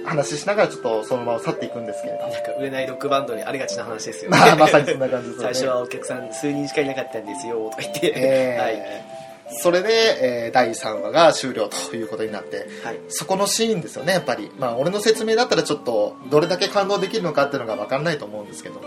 [0.09, 4.37] 話しながらちょっとその場を去っていくんですけれどなんか売れないロックバンドにありがちな話ですよね。
[4.37, 8.13] まあまさにそんな感じですよね最初はお客さん数人しかいなかったんですよ、とか言って。
[8.15, 9.19] えー
[9.51, 12.67] それで、えー第3話が終了ということになってはい。
[12.83, 12.99] はい。
[13.09, 18.79] そこのシーンですよねやっぱりまあ俺の説明だったらちょっとどれだけ感動できるのかっていうのが分かんないと思うんですけど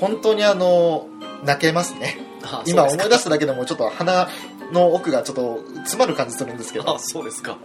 [0.00, 1.06] 本当にあの
[1.44, 4.28] 泣けますねあ今思い出すしただけでもちょっと鼻
[4.72, 7.58] の奥がちょっと詰まる感じするんですけどあ、そうですか。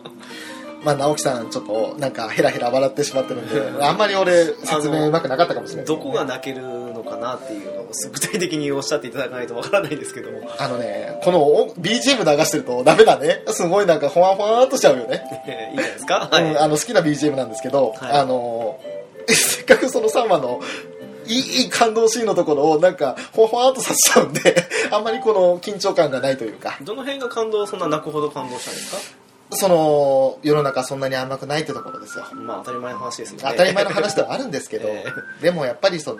[0.83, 10.41] まあ直樹さんちょっとなんかヘラヘラ笑ってしまってるんであんまり俺説明うまくなかったかもしれないねどこが泣けるのかなっていうのを具体的におっしゃっていただかないとわからないんですけども。
[10.59, 16.29] あのねこのお BGM 流してるとダメだねすごいなんかほわほわっとしちゃうよねえー いいじゃないですか？
[16.31, 16.43] はい。
[16.43, 18.79] うん、あの好きな BGM なんですけど、はいあの
[19.29, 20.61] せっかくその3話の
[21.25, 24.55] いいいい感動シーンのところをなんかほわほわっとさせちゃうんで
[24.89, 28.97] あんまりこの緊張感がないというかどの辺が感動、そんな泣くほど感動したんですか？
[29.51, 32.25] その世の中そんなに甘くないってところですよ。
[32.35, 33.45] まあ当たり前の話ですよね。
[33.49, 35.05] 当たり前の話ではあるんですけど、 え
[35.41, 36.19] でもやっぱりその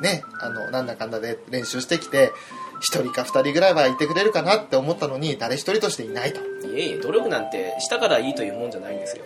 [0.00, 2.32] ねあのなんだかんだで練習してきて
[2.80, 6.40] 1人か2人ぐらいはいてくれるかなって思ったのに誰一人としていないと。
[6.40, 6.44] い
[6.74, 9.24] えいえ、努力なんてしたからいいというもんじゃないんですよ。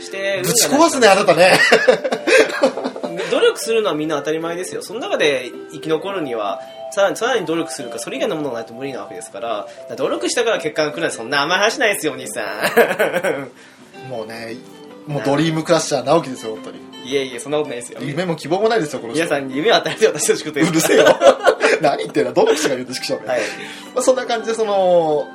[0.00, 1.52] して、ぶち壊すねあなたね。
[3.30, 4.82] 努力するのはみんな当たり前ですよ。
[4.82, 6.60] その中で生き残るには
[6.90, 9.66] さらにさらに努力するかそれ以外のものがないと無理なわけですから
[9.96, 14.08] 努力したから結果が来るなんてそんな甘い話ないですよお兄さん。
[14.08, 14.56] もうね
[15.06, 16.90] もうドリームクラッシャー直樹ですよ本当に。
[17.04, 17.98] いえいえそんなことないですよ。
[18.02, 19.22] 夢も希望もないですよこの人。
[19.24, 21.06] 皆さんに夢を与えて私の仕事ですうるせえよ。
[21.80, 23.40] 何言ってんだどの口が言うとしくしょうね、はい。
[23.94, 25.26] まあ、そんな感じでその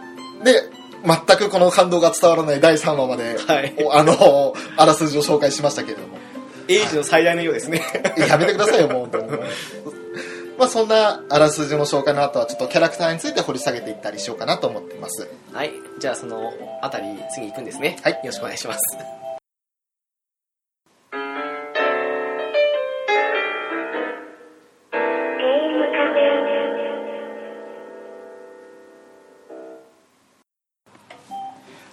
[0.43, 0.61] で
[1.03, 3.73] 全くこの感動が伝わらない第3話まで、はい。
[3.83, 6.17] おあのあらすじを紹介しましたけれども。
[6.67, 7.81] エイジの最大のようですね。
[8.17, 9.27] やめてくださいよもう本当に
[10.57, 15.29] まあそんなあらすじの紹介の後はちょっとキャラクターについて掘り下げていったりしようかなと思っています。
[15.51, 15.71] はい。
[15.99, 17.97] じゃあそのあたり次行くんですね。
[18.03, 18.13] はい。
[18.13, 18.79] よろしくお願いします。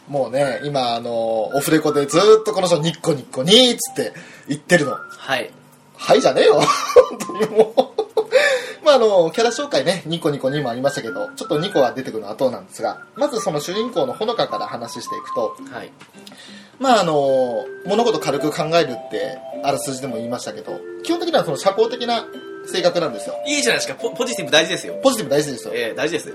[0.09, 1.11] もうね今あの
[1.57, 4.13] オフレコでずーっとこの人ニッコニッコにーっつって
[4.47, 4.93] 言ってるの。
[4.93, 5.51] はい。
[5.97, 6.61] はいじゃねえよ。
[7.11, 7.62] 本当にもう
[8.93, 15.93] まああのキャラ紹介ねニコニコにもありましたけどちょっとニコが出てくるのは後なんですがまずその主人公のほのかから話していくとはい。
[16.79, 22.27] まああの物事軽く考えるってあらすじでも言いましたけど基本的にはその社交的な
[22.67, 23.35] 性格なんですよ。
[23.47, 23.95] いいじゃないですか。
[23.95, 24.95] ポポジティブ大事ですよ。
[25.03, 26.35] ポジティブ大事ですよ、ええ大事ですね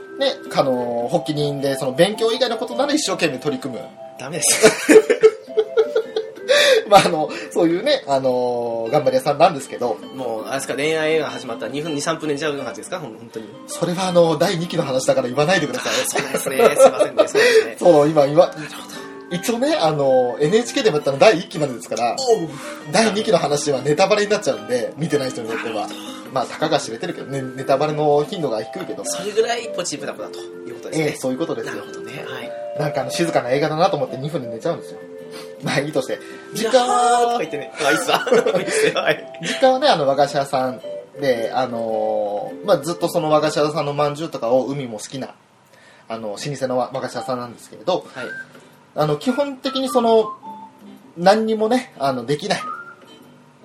[0.53, 3.82] あの発起人でその勉強以外のことなら一生懸命取り組む。
[4.20, 4.97] ダメです
[6.92, 13.00] まああのそういうねあの頑張り屋さんなんですけどもうあれですか恋愛映画始まったら2分23分でちゃうはずですか？
[13.00, 13.48] 本当に。
[13.68, 15.94] それはあの第2期の話だから言わないでください。
[16.08, 17.76] そうですねすいませんね そうですね。
[17.80, 18.52] そう今今
[19.30, 22.16] 一応ねあの NHK でもやったの第1期までですから
[22.92, 25.88] 第2期の話はネタバレになっちゃうんで見てない人にとっては。
[26.34, 29.04] まあたかが知れてるけどねネタバレの頻度が低いけど。
[29.06, 31.76] それぐらいポジティブな子だということですね、ええそういうことですよ。
[31.76, 32.52] なるほどねはい。
[32.80, 35.00] なんかあの静かな映画だなと思って2分で寝ちゃうんですよ
[35.64, 36.20] まあいいとして
[36.54, 38.26] 時時間間はとか言ってねあいいっすわ。
[38.60, 38.68] いい。
[38.68, 38.88] っす
[39.64, 40.82] よはねあの和菓子屋さん
[41.20, 45.34] で、あのーまあ、ずっとその和菓子屋さんのまんじゅうとかを海も好きな
[46.08, 48.28] あの老舗の和和菓子屋さんなんですけれどはい。
[48.96, 50.36] あの基本的にその
[51.18, 52.62] 何にもねあのできない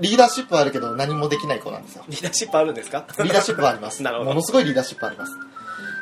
[0.01, 2.05] リーダーシップはあるけど何もできない子なんですよ。
[2.09, 3.05] リーダーシップあるんですか？
[3.19, 4.03] リーダーシップはあります。
[4.05, 4.31] なるほど。
[4.31, 5.33] ものすごいリーダーシップあります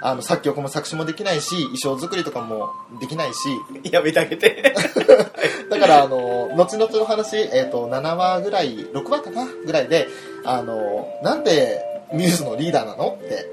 [0.02, 2.70] あの作曲も作詞もできないし衣装作りとかも
[3.00, 3.48] できないし
[3.90, 4.74] やめてあげて。
[5.70, 10.08] だから、あの、後々の話、えっ、と、7話ぐらい、6話かなぐらいで、
[10.44, 11.80] あの、なんで
[12.12, 13.18] ミューズのリーダーなの？
[13.24, 13.46] って、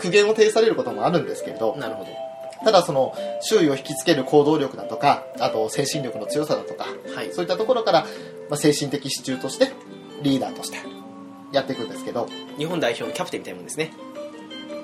[0.00, 2.10] 苦言を呈されることもあるんですけれど、なるほど。
[2.64, 7.32] ただその、周囲を引きつける行動力だとか、あと精神力の強さだとか、はい。
[7.32, 8.06] そういったところから、
[8.48, 9.70] まあ、精神的支柱として、
[10.22, 10.78] リーダーとして、
[11.52, 12.28] やっていくんですけど、
[12.58, 13.92] 日本代表のキャプテンみたいなもんですね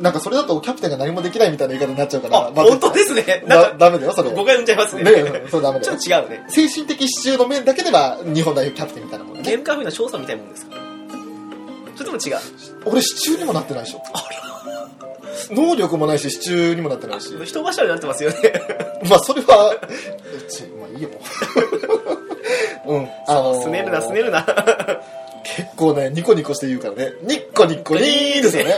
[0.01, 3.45] なんかそれだとキャプテンが何もできないみたいな言い方になっちゃうから、あ本当ですね。
[3.47, 4.31] だかダメだよ、それ。
[4.31, 5.05] 誤解生んじゃいますね。
[5.05, 5.97] ねえそうダメだよ。
[5.99, 6.45] ちょっと違うね。
[6.49, 9.43] 精神的支柱の面だけでは、日本代表キャプテンみたいなもんね。
[9.43, 10.77] ゲームカフェの翔さんみたいなもんですか
[11.97, 12.37] それとも違う。
[12.85, 14.03] 俺支柱にもなってないでしょ。
[15.51, 17.33] 能力もないし支柱にもなってないし。
[17.45, 18.37] 人柱になってますよね。
[19.09, 19.77] まあそれは
[20.49, 21.09] ちまあいいよ。
[22.87, 24.47] うんあのーすねるなすねるな
[25.57, 27.13] 結構ねニコニコして言うからね。
[27.23, 28.75] ニッコニッコにーですよね。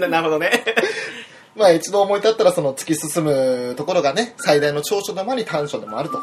[0.00, 0.64] な なるほどね。
[1.56, 6.18] まあ一度思い立ったらその突き進むところがね最大の長所でもあり短所でもあると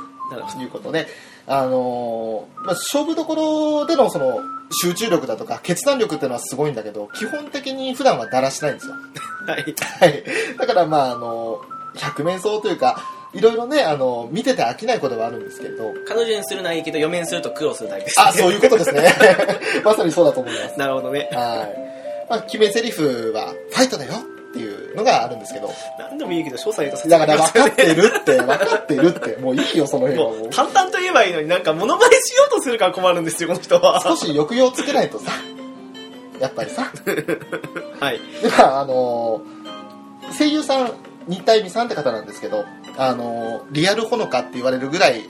[0.61, 1.07] いうことで。
[1.47, 4.41] あのーまあ、勝負どころでのその
[4.83, 8.93] 集中力だとか決断力っていうのはすごいんだけど基本的に普段はだらしないんですよ。
[9.47, 9.75] ど はい。
[9.99, 10.23] はい。
[10.57, 11.61] だからまああの
[11.95, 13.03] 百面相というか
[13.33, 15.93] いろいろねあの見てて飽きないことはあるんですけれど。
[16.05, 19.13] 彼女にするのはいいけど嫁にすると苦労するタイプです、あそういうことですね。
[19.83, 20.77] まさにそうだと思います。
[20.77, 21.29] なるほどね。
[21.31, 22.27] はい。
[22.29, 24.13] まあ決め台詞はファイトだよ
[24.51, 25.73] っていうのがあるんですけど。
[25.97, 30.29] 何でもいいけど翔さん言うとだから分かってるって分かってるってもういいよその辺は。
[30.29, 34.01] ももうう淡々と言えばいいのになんか物まねしようとするから困るんですよこの人は。
[34.03, 35.31] 少し抑揚つけないとさ。
[36.39, 36.91] やっぱりさ。
[37.99, 38.19] はい。
[38.41, 39.41] でまああの
[40.37, 40.91] 声優さん
[41.27, 42.65] 新田恵美さんって方なんですけど
[42.97, 45.21] あのリアルほのかって言われるぐらい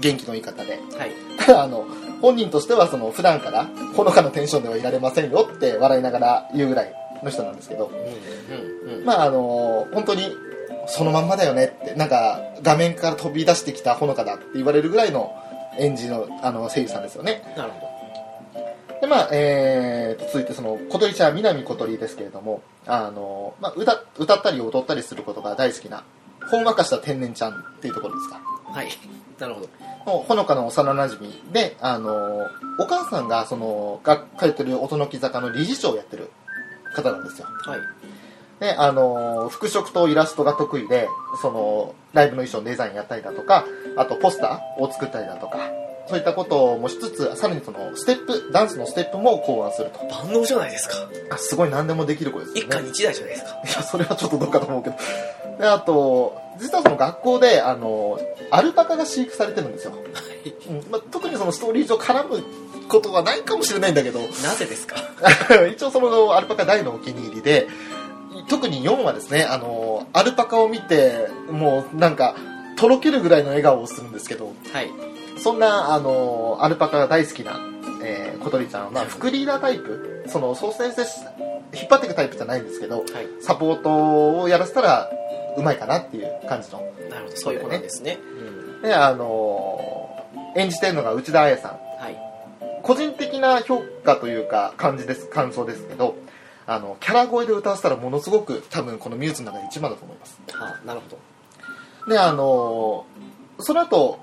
[0.00, 1.12] 元気のいい方ではい。
[1.38, 1.86] た だあの
[2.22, 3.66] 本人としてはその普段から
[3.96, 9.04] ほのかのテンションではいられませんよって笑いながら言うぐらいの人なんですけどうんうんうん。
[9.04, 10.34] まああの本当に
[10.86, 15.32] そのまんまだよねってなんか画面から飛び出してきたほのかだって言われるぐらいの
[15.78, 17.42] 演じのあの声優さんですよね。
[17.56, 17.86] なるほ
[19.00, 26.04] でまあえーと続いてその小鳥ちゃん南小鳥ですけれどもあの、まあ、歌歌ったり踊ったりすることが大好きな
[26.50, 28.40] ほんわかした天然ちゃんっていうところですか。
[28.66, 28.88] どはい。
[29.38, 29.68] なるほど。
[30.06, 32.46] のほのかの幼なじみであの
[32.78, 36.30] お母さんがそのが通ってる音の木坂の理事長をやってる
[36.94, 37.46] 方なんですよ。
[37.66, 37.80] はい。
[38.60, 41.08] であの服飾とイラストが得意で
[41.40, 43.64] そのライブの衣装のデザインやったりだとか
[43.96, 45.58] あとポスターを作ったりだとか
[46.10, 50.00] そういったこともしつつさらにそのステップダンスのステップも考案すると。
[50.14, 50.96] 万能じゃないですか。
[51.30, 52.60] あすごい何でもできる子ですよね。
[52.62, 53.50] 一家に一台じゃないですか。
[53.50, 54.96] いやそれはちょっとどうかと思うけど。
[55.58, 58.18] であと実はその学校であの
[58.50, 59.92] アルパカが飼育されてるんですよ、
[60.68, 62.42] うんまあ、特にそのストーリー上絡む
[62.88, 64.20] ことはないかもしれないんだけど。
[64.20, 64.96] なぜですか？
[65.72, 67.68] 一応そのアルパカ大のお気に入りで
[68.48, 72.34] 特に4はですねあのアルパカを見てもうなんか
[72.76, 74.52] とろけるぐらいの笑顔をするんですけど。
[74.72, 74.90] はい
[75.42, 77.58] そんなあのアルパカが大好きな、
[78.02, 80.24] えー小鳥ちゃんは、まあ、副リーダータイプ？
[80.26, 81.30] その率先して
[81.74, 83.06] 引っ張っていくタイプじゃないんですけどはい。
[83.42, 85.10] サポートをやらせたら
[85.58, 86.80] うまいかなっていう感じの。
[87.10, 87.36] なるほど。
[87.36, 88.18] そういう子なんですね。
[88.18, 88.82] うん。
[88.82, 90.24] であの
[90.56, 91.72] 演じてるのが内田彩さん。
[91.72, 92.16] はい。
[92.82, 96.16] 個人的な評価というか感じです感想ですけど
[96.66, 100.40] あのキャラ声で歌わせたらものすごく多分このミューズの中で一番だと思います。
[100.54, 101.18] あなるほど。
[102.10, 103.04] であの
[103.58, 104.18] その後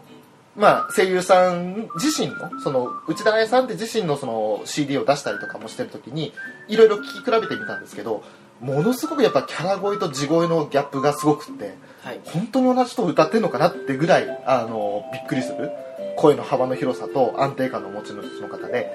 [0.57, 6.33] まあ声優さん自身のその内田彩さんって自身のその CD を出したりとかもしてる時に
[6.67, 8.23] いろいろ聞き比べてみたんですけど
[8.59, 11.75] ものすごくやっぱキャラ声と地声のギャップがすごくって
[12.07, 12.21] はい。
[12.23, 15.71] 本当に同じ人を歌ってんのかなってぐらいあのびっくりする。
[16.15, 18.91] 声の幅の広さと安定感の持ち主の方で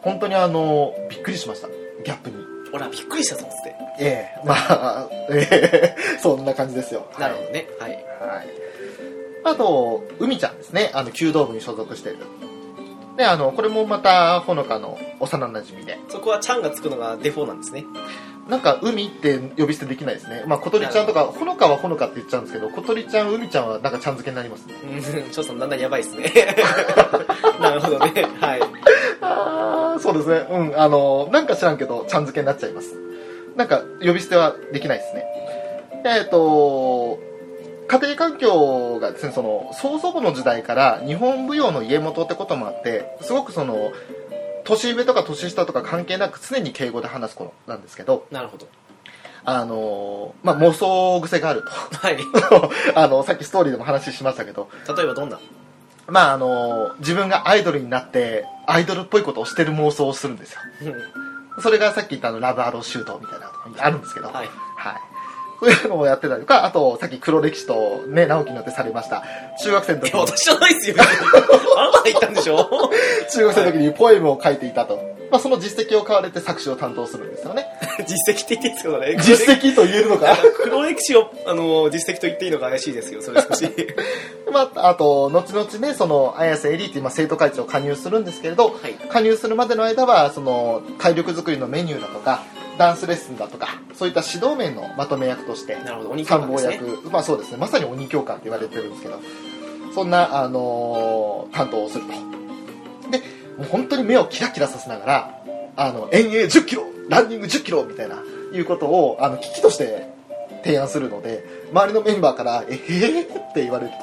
[0.00, 1.68] 本当にあのびっくりしました。
[1.68, 2.36] ギャップに。
[2.72, 3.74] 俺はびっくりしたぞっつって。
[3.98, 4.46] ええ。
[4.46, 5.96] まあええ。
[6.22, 7.06] そんな感じですよ。
[7.18, 7.66] なるほどね。
[7.78, 7.90] はい。
[7.90, 8.48] はい、
[9.44, 10.90] あと海ちゃんですね。
[10.94, 12.18] あの弓道部に所属している。
[13.16, 15.98] であのこれもまたほのかの幼なじみで。
[16.08, 17.84] そこはちゃんがつくのがデフォなんですね。
[18.48, 20.44] なんか海って呼び捨てできないですね。
[20.46, 24.74] まあ小鳥ちゃんとかほのかはほのかって言っちゃうんですけど小鳥ちゃん海ちゃんはなんかちゃん付けになりますね。
[24.82, 26.32] うんちょっとだんだんやばいですね。
[27.60, 28.26] なるほどね。
[28.40, 28.60] はい。
[29.20, 30.46] ああそうですね。
[30.50, 32.96] うんあのなんか知らんけどちゃん付けになっちゃいます。
[33.56, 35.24] なんか呼び捨てはできないですね。
[36.04, 37.20] えっ、と
[37.92, 43.92] 家庭環境がですねその曽祖母の時代から日本舞踊の家元ってこともあってすごくその
[44.64, 48.66] 年上とか年下とか関係なく常に敬語で話す子なんですけどなるほど。
[49.44, 52.16] あのまあ妄想癖があるはい。
[52.16, 54.70] と あのさっきストーリーでも話しましたけど。
[54.96, 55.38] 例えばどんな？
[56.06, 60.60] まああの自分がアイドルになってアイドルっぽいことをしてる妄想をするんですよ。
[61.56, 61.62] うん。
[61.62, 64.48] それがさっき言ったあのラブアローシュートみたいなところにあるんですけど、はい。
[64.76, 65.11] はい。
[65.62, 69.22] そういうのをやってたりとか、あと、さっき黒歴史とね、直樹によってされました、
[69.62, 70.96] 中学生のいや時に、私じゃないですよ。
[71.78, 72.68] あなたが言ったんでしょ？
[73.32, 75.12] 中学生の時にポエムを書いていたと。
[75.30, 77.64] まあ、その実績を買われて作詞を担当するんですよね。
[78.06, 83.22] 実績って言っていいですかね実績と言えるのか黒歴史をあの実績と言っていいのか怪しいですよ。
[83.22, 83.66] それ少し。
[84.52, 88.92] まあ、あと、後々ね、その、綾瀬エリーっていう、まあ、生徒会長を加入するんですけれど、はい。
[89.08, 92.42] 加入するまでの間は、その、体力作りのメニューだとか、
[92.78, 99.20] ダンスレッスンだとか、そういった指導面のまとめ役として、参謀官ですね役、まあそうですね、まさに鬼教官って言われてるんですけど、
[99.94, 103.10] そんな、あのー担当をすると。
[103.10, 103.18] で、
[103.58, 105.42] もう本当に目をキラキラさせながら、
[105.76, 110.08] あの、遠泳10キロ、ランニング10キロみたいな、いうことを、あの、危機として
[110.64, 113.96] 提案するので、周りのメンバーから、えへーって言われると。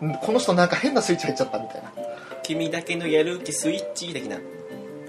[0.00, 1.92] うんうんこの人なんか変なスイッチ入っちゃったみたいな。
[2.42, 4.38] 君だけのやる気スイッチ的な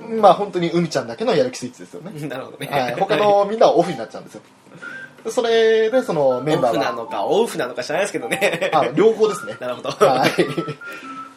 [0.10, 2.12] まあ本当に海ちゃんだけのやる気スイッチですよね。
[2.28, 2.95] なるほどね、はい。
[2.95, 4.41] 他のみんなはオフになっちゃうんですよ。
[5.30, 9.56] それで、そのメンバオフなーは、のかオフなのか知らないですけどね あ、両方ですね。
[9.60, 10.32] なるほど、はい。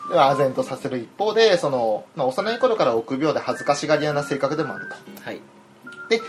[0.08, 4.94] では、唖然とさせる一方で、その、まあ、幼い頃から臆病で恥ずかしがり屋な性格でもあると。
[5.22, 5.40] はい
[6.08, 6.20] で、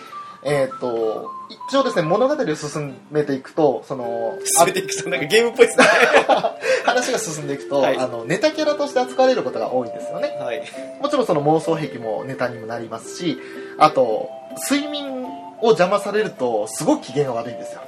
[0.48, 1.32] えーっと、
[1.70, 5.86] 一応ですね、物語を進めていくと、その、進めていくとなんかゲームっぽいですね
[6.28, 10.38] あ 話が進んでいくと、はいあの、ネタキャラとして扱われることが多いんですよね。
[10.39, 10.62] はい
[11.02, 13.38] もちろんその妄想癖もネタにもなりますし、
[13.80, 14.30] あと、
[14.70, 15.26] 睡眠
[15.62, 17.82] を邪魔されると、すごく機嫌が悪いんですよ。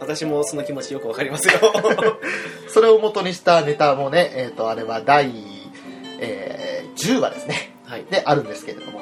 [0.00, 1.52] 私もその気持ちよくわかりますよ
[2.68, 5.30] それを元にしたネタもね、えーっと、あれは第、
[6.18, 7.72] えー10話ですね。
[7.86, 9.00] はいであるんですけれども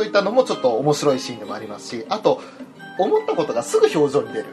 [0.00, 2.40] そういったのもちょっと面白いシーンでもありますしあと
[2.98, 4.46] 思ったことがすぐ表情に出る。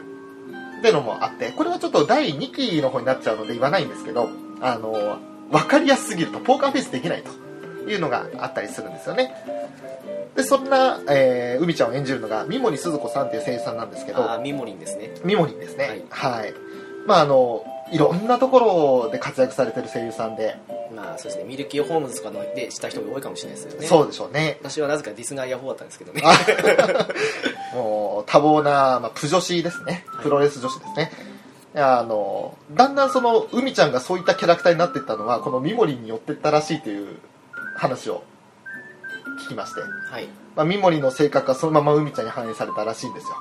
[0.80, 4.28] ってのもあってこれはちょっと第2期の方になっちゃうので言わないんですけど
[4.60, 5.16] あの
[5.50, 9.32] 分かりやすすぎるとポーカーフェイスできないというのがあったりするんですよね。
[10.36, 15.14] でそんな、えー、海ちゃんを演じるのが三森すず子さんっていう声優さんなんですけどああミモリンですね。
[15.24, 16.04] ミモリンですね。
[16.10, 16.52] はい、
[17.06, 18.58] まああのいろんなとこ
[19.04, 20.56] ろで活躍されてる声優さんで、
[20.94, 23.86] まあそうですねミルキーホームズとかのでした人が多いかもしれないですよね。
[23.86, 24.58] そうでしょうね。
[24.60, 26.22] 私はなぜかディスガイヤホーだったんですけどね。
[26.24, 30.04] あもう多忙な、まあ、プ女子ですね。
[30.08, 30.24] はい。
[30.24, 31.10] プロレス女子ですね、
[31.74, 37.18] あのだんだんその海ちゃんがそういったキャラクターになっていったのはこのミモリによってったらしいという
[37.76, 38.22] 話を
[39.44, 40.28] 聞きまして、はい。
[40.56, 43.36] まあ、ミモリの性格がそのまま海ちゃんに反映されたらしいんですよ。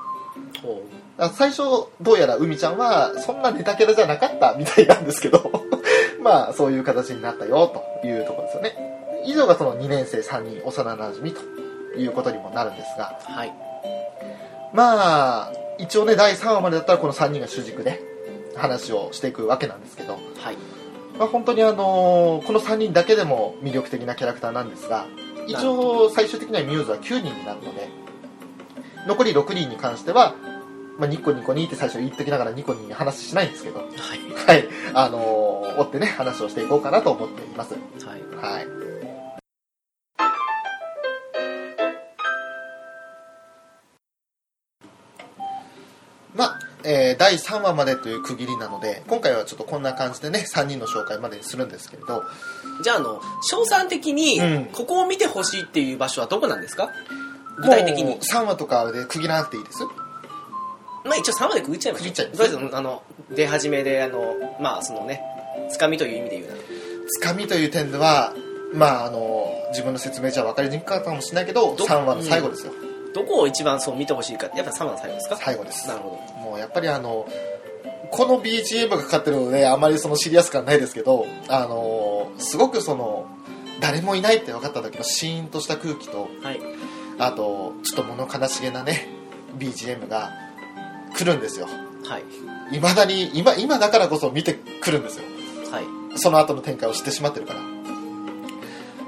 [0.61, 1.63] ほだから最初
[1.99, 5.51] どうやら海ちゃんはそんなネタキャラじゃなかったみたいなんですけど
[6.21, 7.67] まあそういう形になったよ
[8.01, 9.23] というところですよね。
[9.25, 11.41] 以上がその2年生3人幼なじみと
[11.97, 13.19] いうことにもなるんですが。
[13.23, 13.53] はい。
[14.73, 17.99] まあ一応ね第3話までだったらこの3人が主軸で
[18.55, 20.57] 話をしていくわけなんですけど、はい。
[21.17, 25.07] まあ、本当にあのこの3人だけでも魅力的なキャラクターなんですが
[25.47, 27.89] 一応最終的にはミューズは9人になるので
[29.07, 30.35] 残り6人に関しては、
[30.97, 33.79] まあ、ニコニコにって最初言っときながらニコに話しないんですけど。
[33.79, 33.89] はい。
[34.47, 34.67] はい。
[34.93, 35.17] あの
[35.77, 37.73] 追ってね話をしていこうかなと思っています。
[37.73, 37.79] は
[38.15, 38.21] い。
[38.35, 38.67] はい。
[46.35, 52.23] まあ、えー第3話までという区切りなので今回はちょっとこんな感じでね3人の紹介までにするんですけれど。
[52.83, 54.65] じゃああの賞賛的にうん。
[54.65, 56.89] ここを見てほしいっていう場所はどこなんですか？
[57.57, 58.03] 具体的に。
[58.05, 59.83] もう3話とかで区切らなくていいです
[61.07, 62.07] まあ一応3まで区切っちゃいましょう。
[62.09, 63.03] 区切っちゃいますとりあえずあの
[63.35, 65.21] 出始めであのまあそのね
[65.69, 66.59] つかみという意味で言うなら。
[67.09, 68.33] つかみという点では
[68.73, 72.73] まああの自分の説明じゃ分かりにくかったかもしれないけどど3話の最後ですよ、
[73.13, 75.37] どこを一番そう見てほしいかやっぱ3話の最後ですか？
[75.37, 75.87] 最後です。
[75.87, 76.09] なるほ
[76.41, 77.27] もうやっぱりあの
[78.11, 83.25] この BGM がかかってるのであまりそのシリアス感ないですけどあのすごくその
[83.81, 86.59] 誰もいないって分かった時のシーンとした空気とどはい。
[87.19, 89.07] あとちょっと物悲しげなね
[89.57, 90.31] BGM が
[91.15, 91.67] 来るんですよ。
[92.05, 92.75] はい。
[92.75, 95.25] いまだに今今だからこそ見てくるんですよ。
[95.71, 95.85] はい。
[96.19, 97.59] その後の展開を知ってしまってるから。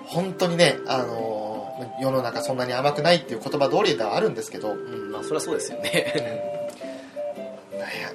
[0.06, 6.60] 本当にねあの世の中そんなに甘くないっていう言葉通りではあるんですけど、うんまあそれはそうですよね。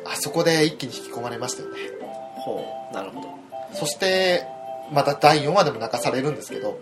[0.06, 1.76] あそこで一気に引き込まれましたよね。
[2.36, 3.28] ほうなるほど。
[3.74, 4.46] そして
[4.92, 6.78] また第4話でも泣かされるんですけど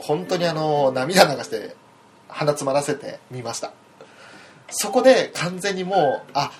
[0.00, 1.74] 本当にあの涙流して
[2.28, 3.72] 鼻詰まらせてみました
[4.70, 6.50] そこで完全にもうあ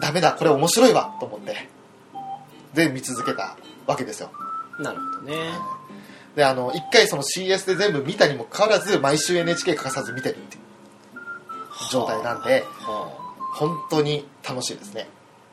[0.00, 1.68] ダメだこれ面白いわと思って
[2.74, 4.30] で見続けたわけですよ。
[4.78, 5.34] なるほどね。
[6.36, 10.62] であの1回その CS で全部見たにもかかわらず毎週 NHK 欠かさず見てるっていう
[11.90, 13.10] 状態なんでは
[13.54, 15.08] 本当に楽しいですね。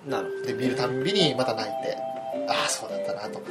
[0.07, 1.97] あなるほで見るたんびにまた泣いて
[2.47, 3.41] ああそうだったなと。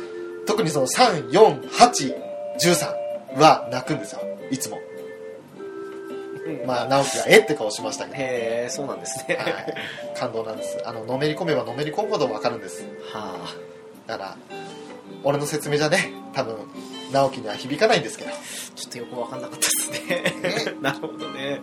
[0.46, 4.20] 特にその34813は泣くんですよ
[4.50, 4.78] いつも
[6.46, 9.36] どまあ直樹がえって顔しましたけど、へえそうなんですね。
[9.36, 9.74] はい、
[10.16, 10.80] 感動なんです。
[10.84, 12.84] あののめり込めばのめり込むほど分かるんです。
[13.12, 13.54] はあ。
[14.06, 14.36] だから
[15.22, 16.56] 俺の説明じゃね多分
[17.12, 18.30] 直樹には響かないんですけど。
[18.74, 20.74] ちょっとよく分かんなかったですね。
[20.82, 21.60] なるほどね。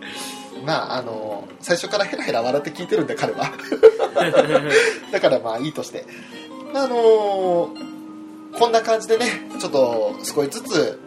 [0.64, 3.52] まああの最初からヘラヘラ笑って聞いてるんで彼は。
[5.12, 6.04] だからまあいいとして。
[6.74, 7.70] あの
[8.58, 9.26] こんな感じでね
[9.60, 11.00] ちょっと少しずつ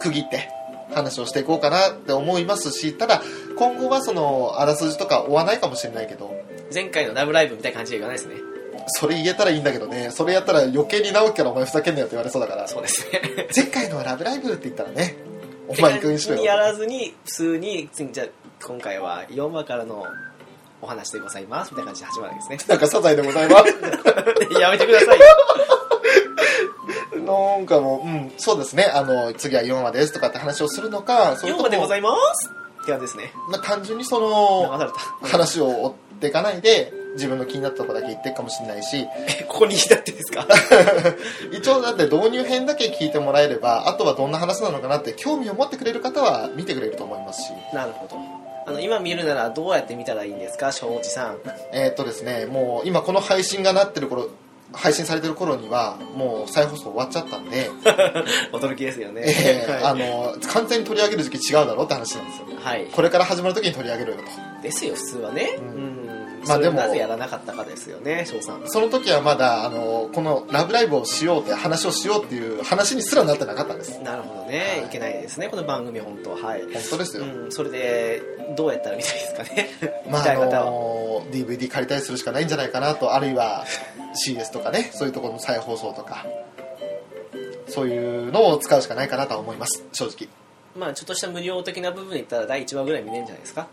[0.00, 0.48] 区切って
[0.94, 3.22] 話をしていこうかなって思いますしただ
[3.56, 6.34] 今後はそのあらすじとか追わないかもしれないけど。
[6.72, 8.36] 前回の「ラブライブ!」みたいな感じで言わないですね。
[8.88, 10.10] それ言えたらいいんだけどね。
[10.12, 12.68] それやったら余計に直樹からお前ふざけんなよって言われそうだから。
[12.68, 13.48] そうですね。
[13.54, 15.16] 前回のは「ラブライブ!」って言ったらね
[15.68, 16.60] お前行くにしろにやよ。
[16.60, 18.26] らずに普通に次じゃあ
[18.64, 20.06] 今回は4話からの
[20.82, 23.64] お話でございますみたいな感じで始まるわけですなんかサザエでございます。
[23.64, 23.70] ね
[24.60, 25.24] やめてくださいよ
[27.26, 32.50] なんかもう、うん、そうですね、あの、次は4話ですとかって話をするのか、それ4とも、話でございます。
[32.82, 33.32] って感じですね。
[33.50, 34.68] まあ、単純にそ流の、
[35.22, 39.06] 話を追っていかないで、自分の気になったところだけ言っていくかもしれないし、
[39.40, 40.46] えここに至ってですか？
[41.50, 48.16] 一応だって導入編だけ聞いてもらえれば、あとはどんな話なのかなって興味を持ってくれる方は見てくれると思いますし、なるほど。
[48.68, 51.38] あの今見るならどうやって見たらいいんですか庄司さん。
[51.72, 54.28] えーっとですね、もう今この配信がなってる頃、
[54.76, 57.70] 配信されてる頃には、もう再放送終わっちゃったんで、
[58.52, 62.46] 驚きですよね、えーあはい、の、完全に取り上げる時期違うだろうって話なんですよ。
[62.60, 64.62] はい、これから始まる時に取り上げろよと。
[64.62, 65.56] ですよ普通はね。
[65.58, 66.15] ううんん、
[66.46, 68.62] まあでもなぜやらなかったかですよね庄さん。
[68.66, 73.98] その時はまだあのこの「ラブライブ!」をしようって話をしようっていう話にすらなってなかったんです。
[74.00, 74.86] なるほどね、はい。
[74.86, 76.56] い、けないですねこの番組本当は。
[76.56, 76.62] い。
[76.62, 78.22] 本当ですよ、うん、それで
[78.56, 79.68] どうやったら見たいですかね？
[80.10, 83.64] まああの DVD 借りたりするしかないんじゃないかなとあるいは
[84.26, 86.24] CS とかねそういうところの再放送とか
[87.68, 90.28] そういうのを使うしかないかなとは思います正直。
[90.76, 93.66] まあちょっとした無料的な部分で言ったら第1話ぐらい見れるんじゃないですか？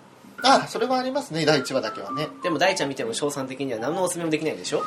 [0.44, 2.28] あそれはありますね第1話だけはね。
[2.44, 4.84] でも大ちゃん見ても賞賛的には何のおすすめもできないんでしょ？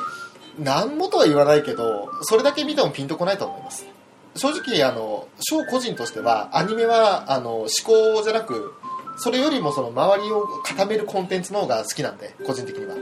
[0.59, 3.85] なんもとは言わないけどそれだけ見てもピンとこないと思います。
[4.35, 8.73] 正直あの翔個人としてはアニメはあの思考じゃなく
[9.17, 12.93] それよりもその周りを固めるコンテンツの方が好きなんで個人的には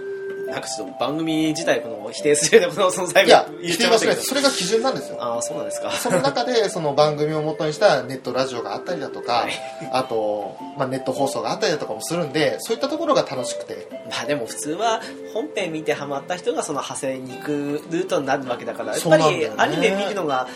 [0.47, 5.17] なんかちょっと番組自体この否定するような存在いや言っ否定はしないそれが基準なんですよ。
[5.19, 5.91] ああそうなんですか。
[5.91, 9.51] その中で その番組を元にしたネットラジオがあったりだとか、はい。
[9.91, 13.87] あと、まあ、ネット放送があったりだとかもするんでそういったところが楽しくて。
[14.09, 15.01] まあでも普通は
[15.33, 17.51] 本編見てハマった人がその派生に行く
[17.89, 20.47] ルートになるわけだからやっぱりアニメ見るのが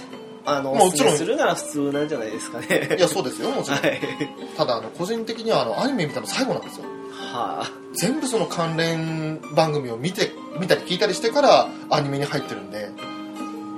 [0.46, 1.18] あのもちろん。
[1.18, 2.96] するなら普通なんじゃないですかね。
[2.98, 4.00] いやそうですよもちろん、はい。
[4.56, 6.86] ただあの個人的にはあのアニメ見たの最後なんですよ
[7.32, 12.90] はあ全部その関連番組を見て見たり聞いたりしてからアニメに入ってるんで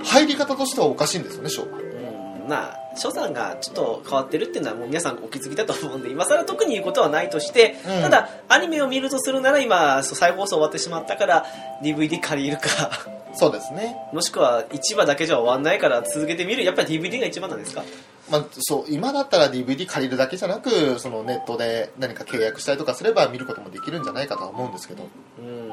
[0.04, 1.68] 入り方としてはおかしいんですよね翔は。
[1.78, 2.50] うん。
[2.50, 8.02] まあ所さんがちょっと変わってるっていうのはもう皆さんお気づきだと思うんで今更特に言うことはないとして、うん。
[8.02, 11.46] ただアニメを見るとするなら今そう再放送終わってしまったから
[11.84, 12.90] DVD 借りるか。
[13.34, 13.96] そうですね。
[14.12, 16.66] もしくは1話だけじゃ終わんないから続けてみる。
[16.66, 17.84] やっぱり DVD が一番なんですか？
[18.32, 25.04] まあ、そう今だったら DVD 借りるだけじゃなくそのネットで何か契約したりとかすれば見ることもできるんじゃないかとは思うんですけど。
[25.40, 25.72] うん。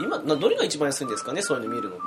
[0.00, 1.42] 今などれが一番安いんですかね？
[1.42, 2.04] そういうの見るのって。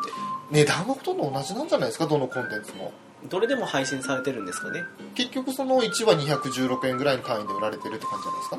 [0.51, 2.07] 値段はほとんど同じなんじゃないですか？
[2.07, 2.91] どのコンテンツも。
[3.29, 4.81] どれでも配信されてるんですかね？
[5.15, 8.57] 結局その1話216円ぐらいの単位で売られてるって感じじゃないですか？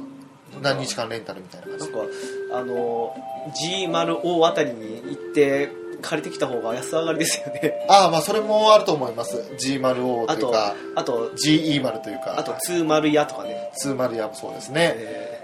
[0.62, 1.84] 何日間レンタルみたいな感じ。
[1.84, 2.06] なんか
[2.54, 3.14] あの
[3.54, 7.86] G0O あたりに行って借りてきた方が安上がりですよね。
[7.88, 9.36] ああまあそれもあると思います。
[9.58, 12.38] G0O というかあと GE 丸というか。
[12.38, 14.94] あと20やとかね、20やもそうですね。
[14.96, 15.40] え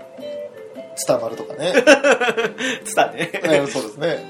[0.96, 1.72] ツタ丸とかね。
[1.74, 3.30] ー、 ツタね。
[3.32, 4.24] えーそうですね。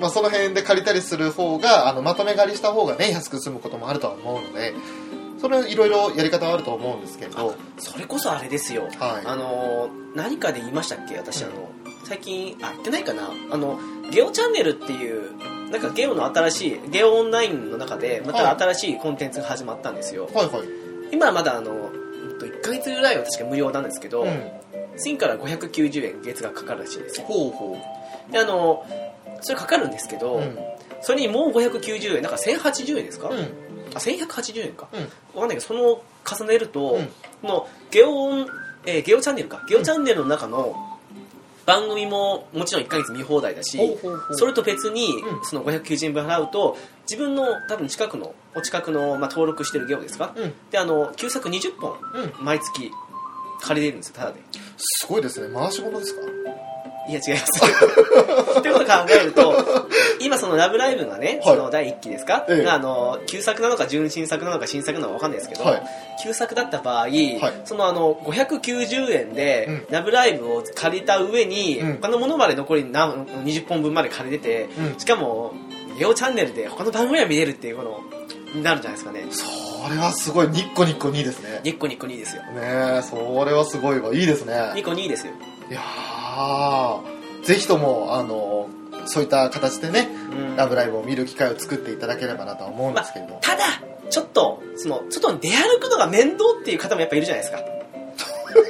[0.00, 4.72] まあその辺で借りたりする方があのまとめ借りした方がね安く済むこともあるとは思うので
[5.40, 7.54] それいろいろやり方はあると思うんですけど。
[7.78, 8.82] それこそあれですよ。
[8.98, 9.26] はい。
[9.26, 11.52] あの何かで言いましたっけ私あの
[12.08, 13.30] 最近あ言ってないかな。
[13.50, 13.78] あの
[14.10, 15.36] ゲオチャンネルっていう
[15.70, 20.68] なんかゲオの新しいゲオオンラインの中でまた新しいコンテンツが始まったんですよ、はいはい。
[21.12, 24.50] 今はまだあのうんと1ヶ月ぐらいは確か無料なんですけど、うん。
[24.96, 27.26] 次から590円月額かかるらしいんですよ。
[27.26, 27.76] ほうほ
[28.32, 28.86] であの
[29.42, 30.58] それかかるんですけど、ううん。
[31.02, 33.38] それにもう590円だから1080円ですか、うん。
[33.94, 35.00] あ1180円か、うん。
[35.00, 37.06] わかんないけどその重ねると、うん。
[37.06, 38.46] このゲオオン、
[38.86, 39.62] えーゲオチャンネルか。
[39.68, 40.87] ゲオチャンネルの中の
[41.68, 43.78] 番組ももちろん1ヶ月見放題だし、
[44.32, 45.44] それと別に、うん。
[45.44, 50.54] その590円分払うと自分の多分近くのお近くの、まあ、登録してるゲオですか、うん。
[50.70, 51.92] であの旧作20本
[52.38, 52.44] うん。
[52.44, 52.90] 毎月
[53.60, 54.40] 借りれるんですよただで。
[54.78, 55.54] すごいですね。
[55.54, 56.22] 回し物ですか？
[57.08, 58.58] いや違います。
[58.58, 59.88] ってことを考えると
[60.20, 61.56] 今その「ラブライブ!」がね、はい。
[61.56, 62.62] その第1期ですか、ええ。
[62.64, 65.82] があの旧作なのか純新作なのか新作なのか分かんないですけど、はい。
[66.22, 67.06] 旧作だった場合、
[67.64, 71.98] そのあの590円でうん「ラブライブ!」を借りた上に、うん。
[72.00, 74.98] 他のものまで残り何20本分まで借りてて、うん。
[74.98, 75.54] しかも
[75.98, 78.00] ゲオチャンネルで他の番組は見れるっていうこの
[78.54, 79.24] になるんじゃないですかね。
[79.30, 80.48] それはすごい。
[80.48, 81.60] ニッコニッコ2ですね。
[81.64, 82.42] ニッコニッコ2ですよ。
[82.42, 82.48] ね
[82.98, 84.14] えそれはすごいわ。
[84.14, 84.54] いいですね。
[84.74, 85.32] ニッコ2ですよ、
[85.70, 88.68] いやーぜひともあの
[89.06, 90.56] そういった形でねうん。
[90.56, 93.64] ラブライブを見る機会を作っていただければなとは思うんですけれど、ただ
[94.10, 97.64] ちょっとその外に出歩くのが面倒っていう方もやっぱいるじゃないですか。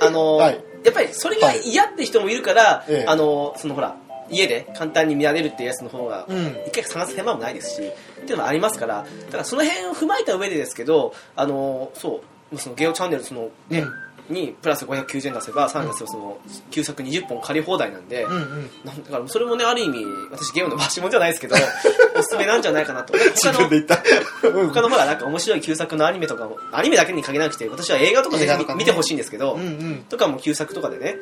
[0.06, 0.60] あの、はい。
[0.84, 3.08] やっぱりそれが嫌って人もいるから、ええ。
[3.08, 3.96] あのそのほら
[4.30, 6.56] 家で簡単に見られるっていうやつの方がうん。
[6.66, 12.20] 一回探す手間もないですしっていうのもありますからだからその辺を踏まえた上でですけどあのそ
[12.52, 13.84] うそのゲオチャンネルその、ね
[14.30, 16.38] にプラス590円出せば3月のその
[16.70, 18.70] 旧作20本借り放題なんで、うんうん。
[18.84, 21.56] なんだからそれもねある意味私ゲオの回し物じゃないですけど
[22.16, 23.14] おすすめなんじゃないかなと。
[23.16, 28.78] 自 他の他のほらなんか面白い旧作のアニメとかもアニメだけに限らなくて私は映画とかぜ映画とかね。
[28.78, 30.04] ひ見てほしいんですけど、うんうん。
[30.08, 31.16] とかも旧作とかでね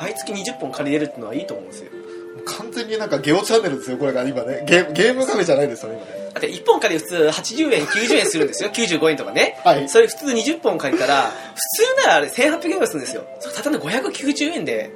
[0.00, 1.90] 毎月20本借りれるっていうのはいいと思うんですよ。
[2.44, 4.64] 完全になんかゲオチャンネルですよこれが今ね。
[4.66, 8.70] ゲーゲームカフェじゃないですよね今ねだって1本借り普通80円90円するんですよ。
[8.74, 9.88] 95円とかね、はい。
[9.88, 11.60] それ普通20本借りたら普
[12.00, 13.24] 通ならあれ1800円ぐらいするんですよ。
[13.40, 14.90] それただの590円で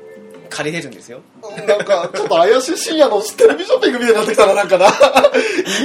[0.49, 1.20] 借りれるんですよ。
[1.66, 4.87] なんか、ちょっと怪しい深夜のテレビショッピングみたいになってきたらなんかな。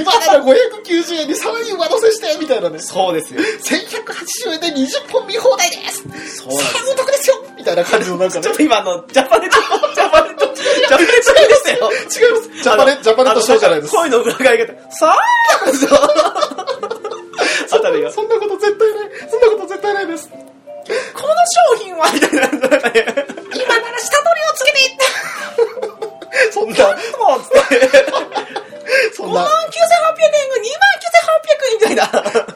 [0.00, 2.78] 今なら590円にさらに上乗せして、みたいなね。
[2.78, 3.40] そうですよ。
[3.40, 6.02] 1180円で20本見放題です。
[6.02, 7.44] そうですさらにお得ですよ。
[7.56, 8.42] みたいな感じのなんかね。
[8.44, 8.54] ちょっ。
[8.54, 9.56] と今あのジャパネット
[9.94, 12.62] ジャパネットジャパネットですよ違います。
[12.62, 13.92] ジャパネ、ジャパネットショーじゃないです。
[13.92, 15.16] 声の裏返り方さあ
[17.74, 19.30] あたりがそんなこと絶対ない。
[19.30, 20.28] そんなこと絶対ないです。
[20.28, 21.34] この
[21.76, 22.78] 商品はみたいな今なら
[23.98, 25.04] 下取りをつけていって
[26.52, 27.86] そんな、もうつって
[29.18, 29.82] 5万9800円が2そんな、万9800
[31.68, 32.06] 円みたいな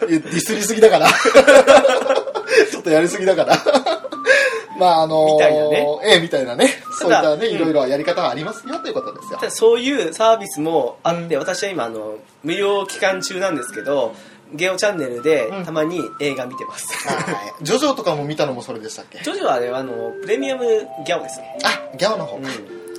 [0.06, 1.08] ディスりすぎだから。
[2.70, 3.56] ちょっとやりすぎだから。
[4.78, 6.75] まああのー、みたいなねええみたいなね。
[7.06, 7.54] そういったね、うん。
[7.54, 9.50] いろいろやり方がありますよということですよ。
[9.50, 14.14] そういうサービスもあって、私は今あの無料期間中なんですけど
[14.54, 15.64] ゲオチャンネルでうん。
[15.64, 17.54] たまに映画見てます、はい。
[17.64, 19.18] ジョジョとかも見たのもそれでしたっけ？
[19.22, 20.64] ジョジョはあれはあのプレミアム
[21.04, 21.58] ギャオですね。
[21.64, 22.42] あ、ギャオの方うん。
[22.44, 22.48] か。
[22.50, 22.58] あれ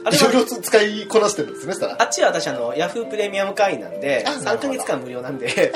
[0.10, 5.72] いろいろは使いこなしてるんですねそしたらあっちは私あのヤフープレミアム会員なんであなるほど3ヶ月間無料なんで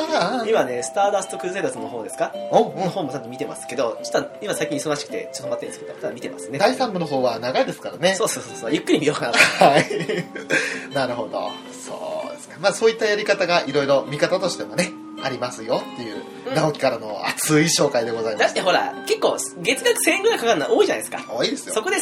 [0.48, 2.32] 今ねスターダストクルセイダーズの方ですか？
[2.52, 9.86] の方もちゃんと見てますけどちょっと今最近忙しくてちょっと待ってるんですけどただ見てますね第3部の方は長いですからねそうそうそうそうゆっくり見ようかなとはい。
[10.94, 11.50] なるほど。
[11.86, 12.56] そうですね。
[12.60, 14.92] まあそういったやり方がいろいろ見方としてもね、
[15.24, 18.46] ありますよっていう、うん直樹からの熱い紹介でございます。
[18.46, 21.74] だってほら結構月額1000円ぐらいかかるのは多いじゃないですか多いですよ。
[21.76, 21.98] そこで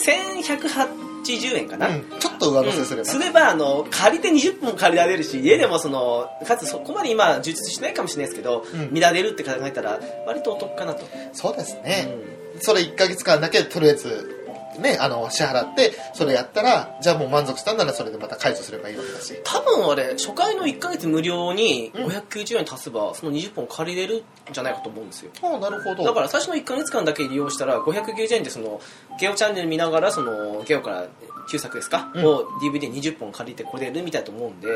[1.23, 3.05] 1180円かな、うん、ちょっと上乗せすれば。
[3.05, 8.89] すればあの借りて20分借りられるし家でもそのかつそこまで今充実してないかもしれないですけど、うん。
[8.91, 12.07] 見られるって考えたら割とお得かなと、そうですね。
[12.55, 12.61] うん。
[12.61, 14.38] それ1ヶ月間だけとりあえず、
[14.79, 19.39] ね、あの、支払って、それやったら、じゃあもう満足したんならそれでまた解除すればいいわけだし。
[19.43, 22.05] 多分あれ初回の1ヶ月無料にうん。
[22.07, 25.31] 590円足せばその20本借りれるんじゃないかと思うんですよ。
[25.41, 26.03] ああ、なるほど。
[26.03, 28.81] だから最初の1ヶ月間だけ利用したら590円でその
[29.19, 31.07] ゲオチャンネル見ながらそのゲオから
[31.49, 32.25] 旧作ですか、うん。
[32.25, 34.69] を DVD20 本借りてこれるみたいと思うんで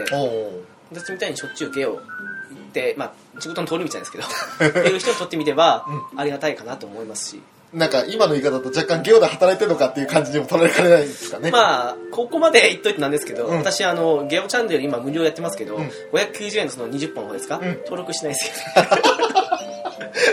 [0.91, 2.01] 私みたいにしょっちゅうゲオ行っ
[2.74, 4.24] てまあ仕事の通り道なんですけど
[4.82, 5.86] っていう人にとってみれば
[6.16, 7.41] ありがたいかなと思いますし
[7.74, 11.49] なんか今の言い方だと若干ゲオで働いてるのかっていう感じにも取られかねないですかね。
[11.49, 13.57] まあここまで言っといてなんですけど、うん。
[13.57, 15.89] 私あのゲオチャンネル今無料やってますけど、うん。
[16.13, 17.78] 590円のその20本ですか、うん。
[17.80, 18.53] 登録しないですよ。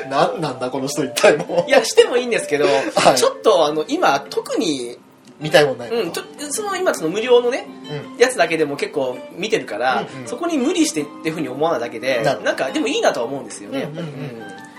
[0.11, 1.65] なんなんだこの人一体も。
[1.67, 3.17] いやしてもいいんですけど、はい。
[3.17, 4.99] ちょっとあの今特に、
[5.41, 8.19] 見たいもんないうん、ちょその今その無料のねうん。
[8.19, 10.29] やつだけでも結構見てるから、うんうん。
[10.29, 14.05] そこに無理してっていうふうに思わないだけでなんかでもいいなとは思うんですよね、うんうん。
[14.05, 14.70] うん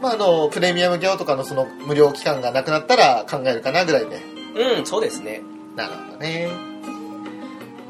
[0.00, 4.20] まあ、あのプレミアム業とかのその無料期間がなくなったら考えるかなぐらいで。
[4.56, 5.42] うん、うんそうですね。
[5.76, 6.48] なるほどね。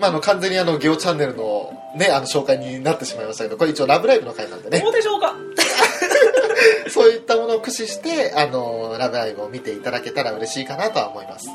[0.00, 4.80] まああの完全にあのゲオチャンネルのねあの紹介になってしまいましたけどこれ一応「ラブライブ!」の回なんでね。
[4.80, 5.34] どうでしょうか。
[6.90, 11.48] そういったものを駆使してあのラブライブを見ていただけたら嬉しいかなとは思います、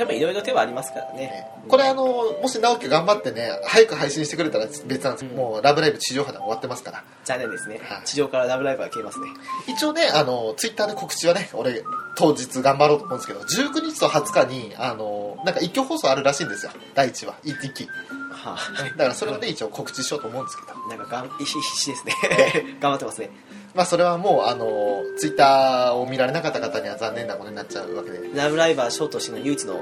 [0.00, 1.18] 多分いろいろ手はありますからね。
[1.26, 1.46] ね。
[1.68, 2.06] これあの
[2.40, 7.04] もし直樹が頑張ってね早く配信してくれたら別なんですけど、もうラブライブ地上波で終わってますから。
[7.24, 8.06] 残念ですね、はい。
[8.06, 9.26] 地上からラブライブは消えますね。
[9.66, 11.84] 一応ねあのツイッターで告知はね俺
[12.16, 16.72] 当日頑張ろうと思うんですけど19日と20日にあのなんか一挙放送あるらしいんですよ。
[16.94, 17.34] 第1話。
[17.44, 17.86] 一期。
[18.32, 18.56] は
[18.96, 20.72] だからそれをね一応告知しようと思うんですけど。
[20.72, 22.14] あ、なんかがん必死ですね。
[22.80, 23.30] 頑張ってますね
[23.74, 28.20] まあそれはもうあのツイッターを見られなかった方には残念なことになっちゃうわけで。
[28.34, 29.80] ラブライバーショーとしての唯一の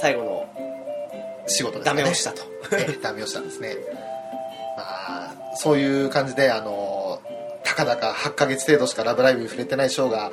[0.00, 0.46] 最後の
[1.46, 2.42] 仕事ですかねダメをしたと。
[2.76, 3.76] ねダメをしたんですね。
[4.76, 7.20] まあそういう感じであの
[7.62, 10.30] たかだか8ヶ月程度しか「ラブライブ!」に触れてないショーが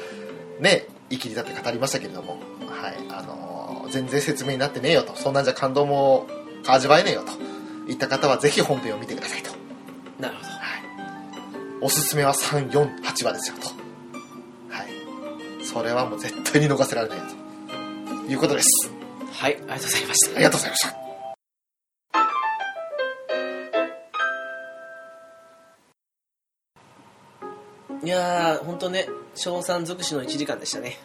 [0.59, 2.37] ね生きり立って語りましたけれども。
[2.69, 5.15] はいあの全然説明になってねえよと。
[5.15, 6.25] そんなんじゃ感動も
[6.65, 7.31] 味わえねえよと。
[7.91, 9.51] いった方はぜひ本編を見てくださいと。
[10.19, 10.50] なるほど
[11.83, 13.67] おすすめは348話ですよと。
[14.69, 15.65] はい。
[15.65, 17.23] それはもう絶対に逃せられないよ
[18.27, 18.91] ということです。
[19.33, 20.35] はいありがとうございました。
[20.35, 21.01] ありがとうございました。
[28.03, 30.99] いやー本当ね賞賛尽くしの1時間でしたね。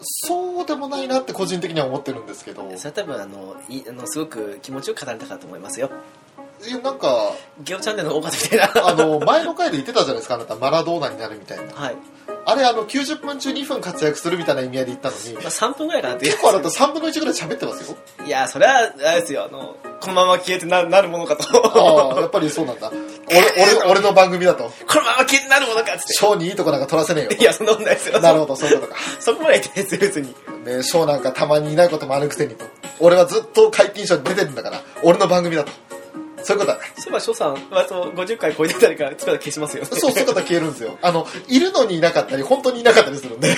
[0.00, 2.62] そうでもないなって個人的には思ってるんですけど。
[2.76, 5.90] それは多分あのいあのすごく気持ちよく語れたかと思いますよ
[6.66, 7.32] いやなんか
[7.62, 8.88] ゲオチャンネルのみたいな。
[8.88, 11.72] あの前の回で言ってたじゃないですかあなたマラドーナになるみたいな。
[11.72, 11.96] はい、
[12.44, 15.34] あれあの90分中2分活躍するみたいな意味合いで言ったのに。
[15.34, 16.26] まあ、3分ぐらいかなって。
[16.26, 17.96] 結構あなた3分の1ぐらい喋ってますよ。
[18.26, 21.44] いやそれはあれですよあのこのまま消えてななるものかと。
[22.12, 22.90] ああやっぱりそうなんだ。
[22.90, 24.64] 俺俺俺の番組だと。
[24.64, 28.20] このまま消えてなるものかっつっショーにいいとこなんか取らせねえよていやそんなことないですよ。
[28.20, 28.98] なるほどそういうことか。
[29.18, 30.34] そこまで言ってないです別に。
[30.66, 32.66] ねショーなんかたまにいないこともあるくせにと。
[33.00, 35.72] 俺はずっと解禁賞に出てるんだから俺の番組だと
[36.44, 36.72] そういうこと。
[36.72, 39.88] だねそういえば翔さん割と50回超えてたりから姿消しますよね。
[39.92, 40.98] そう姿消えるんですよ。
[41.02, 43.56] あのいるのにいなかったり本当にいなかったりするんで。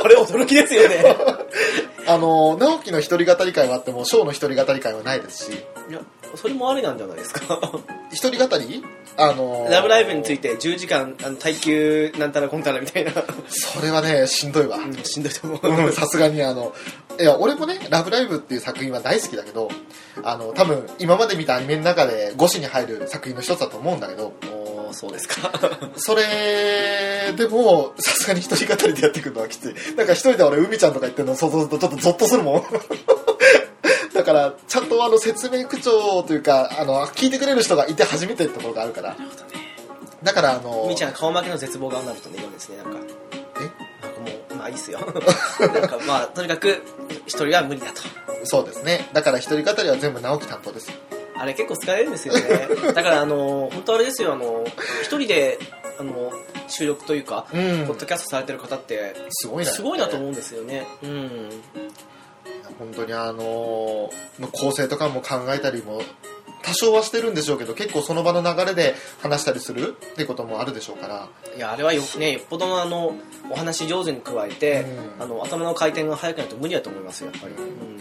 [0.00, 1.04] これ驚きですよね。
[2.06, 5.52] あの直樹の一人語り会はあってもショーの一人語り会はないですし。
[5.90, 6.00] いや
[6.36, 7.60] それもありなんじゃないですか。
[8.12, 8.82] 一人語り？
[9.16, 13.12] あのラブライブについて10時間あの耐久なんたらこんたらみたいな、
[13.48, 14.76] それはねしんどいわ。
[14.76, 16.72] うんしんどいと思う、うんさすがにあの
[17.18, 19.68] いや俺もね「ラブライブ!」っていう作品は大好きだけど
[20.22, 24.32] あの多分今まで見たアニメの中で5子に入る作品の一つだと思うんだけど。
[24.90, 25.52] そうですか。
[25.96, 29.96] それでもさすがに一人語りでやっていくのはきつい。
[29.96, 32.62] なんか一人で俺海ちゃんとか言ってるの想像するとちょっとゾッとするもん
[34.18, 39.16] だからちゃんとあの説明口調というかあの聞いてくれる人がいて初めてってところがあるから。
[40.24, 42.98] だからあのみーちゃん顔負けの絶望がなるとね嫌ですねなんか。
[43.60, 44.04] え？
[44.04, 44.98] なんかもうまあいいっすよ。
[45.06, 46.82] なんかまあとにかく
[47.26, 48.02] 一人は無理だと。
[48.42, 49.08] そうですね。
[49.12, 50.96] だから一人語りは全部直樹担当ですよ。
[51.36, 52.68] あれ結構疲れるんですよね。
[52.92, 54.64] だからあの本当あれですよあの
[55.02, 55.60] 一人で
[56.00, 56.32] あの
[56.66, 57.86] 収録というか、うん。
[57.86, 59.70] ポッドキャストされてる方ってすごいな。
[59.70, 60.88] すごいなと思うんですよね。
[61.04, 61.62] うん
[62.78, 66.00] 本当にあのまあ構成とかも考えたりも
[66.62, 71.28] 多少はしてるんでしょうけど結構その場の流れで話したりするってこともあるでしょうから。
[71.56, 73.14] いやあれはよねよっぽどのあの
[73.50, 74.82] お話上手に加えて、
[75.18, 75.22] うん。
[75.22, 78.00] あの頭の回転が速くないと無理だと思いますよやっぱり、うん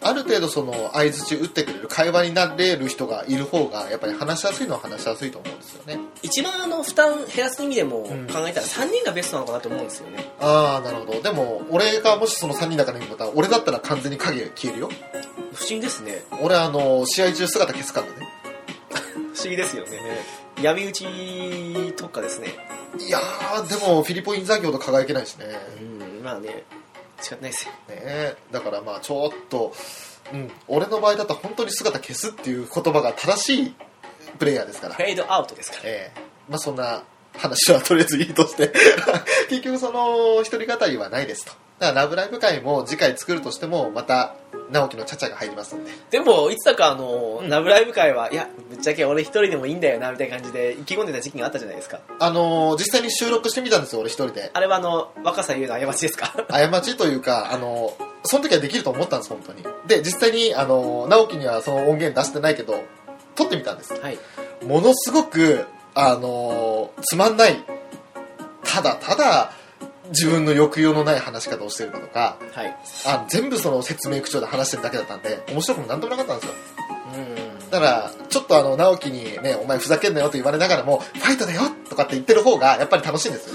[0.00, 5.98] ある程度その相づち打ってくれる会話になれる人がいる方がやっぱり話しやすいのは話しやすいと思うんですよね。
[6.22, 10.32] 一番あの負担減らす意味でも考んえたら3人がベストなのかなと思うんですよね。
[10.40, 11.20] ああなるほど。
[11.22, 14.88] でも俺がもしその3人だから言うんだったら俺だったら完全に影消えるよ。
[15.52, 16.22] 不思議ですね。
[16.40, 18.12] 俺あの試合中姿消すからね。
[19.34, 19.98] 不思議ですよね。
[20.62, 22.48] 闇討ち特化ですね。
[22.98, 25.46] いやーでもフィリポイン残業と輝けないしね。
[25.80, 25.84] う
[26.20, 26.64] んまあね
[27.20, 27.72] 仕方ないですよ。
[27.88, 29.72] ねだからまあちょっと、
[30.32, 33.74] うん、俺の場合だと本当に姿消すっていう言葉が正しい
[34.38, 34.94] プレイヤーですから。
[34.94, 35.82] フェードアウトですから。
[35.84, 36.20] ええ。
[36.48, 37.02] まあそんな
[37.36, 38.72] 話はとりあえずいいとして。
[39.48, 41.52] 結局その一人語りはないですと。
[41.78, 44.34] だから「ラブライブ!」会も次回作るとしてもまた
[44.70, 45.90] 直樹のチャチャが入りますんで。
[46.10, 47.48] でもいつだかあの、うん。
[47.48, 52.00] ラブライブ会はいやぶっちゃけ俺一人でもいいんだよなみたいな感じで意気込んでた時期があったじゃないですか。
[52.18, 54.50] あのー実際に収録してみたんですよ俺一人で。
[54.52, 56.34] あれはあの若さ言うの過ちですか？
[56.48, 57.94] 過ちというかあの
[58.24, 59.64] その時はできると思ったんです本当に。
[59.86, 62.82] で実際にあの直樹にはその音源出してないけど
[63.34, 63.94] 撮ってみたんです。
[63.94, 64.18] はい。
[64.64, 65.64] ものすごく
[65.94, 67.62] あのつまんない
[68.64, 69.52] ただただ
[70.08, 72.76] 自分の抑揚のない話し方をしてるだとかはい。
[73.06, 76.54] あ全部その説明口調で話してるだけだったんで面白くもなんともなかったんですよ。
[77.14, 77.70] うん。
[77.70, 83.54] だからちょっとあの直樹にね「お前ふざけんなよ」と言われながらも「ファイトだよ」とかって言ってる方がやっぱり楽しいんですよ。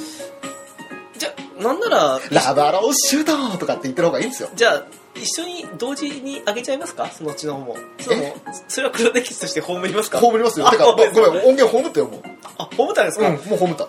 [1.17, 1.29] じゃ
[1.59, 4.49] あなんなら「ラバローシュート!」とかって言ってる方がいいんですよ。
[4.55, 4.83] じゃあ
[5.15, 7.09] 一緒に同時に上げちゃいますか？
[7.11, 7.77] そのうちの方も。
[7.99, 8.35] それも
[8.67, 10.19] それは黒歴史として葬りますか？
[10.19, 10.67] 葬りますよ。
[10.67, 12.21] あてかごめん音源葬ってよもう。
[12.57, 13.87] あ葬ったんですか、うんもう葬った。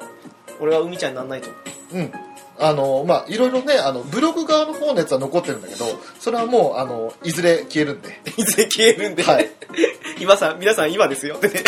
[0.61, 1.51] 俺は海ちゃんになんないと。
[1.93, 2.13] うん
[2.59, 5.87] あのまあいろいろねあのブログ側の方のやつは残ってるんだけど
[6.21, 8.21] それはもうあのいずれ消えるんで。
[8.37, 9.51] いずれ消えるんで、はい。
[10.21, 11.37] 今さん皆さん今ですよ。
[11.37, 11.65] ってね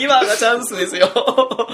[0.00, 1.08] 今がチャンスですよ。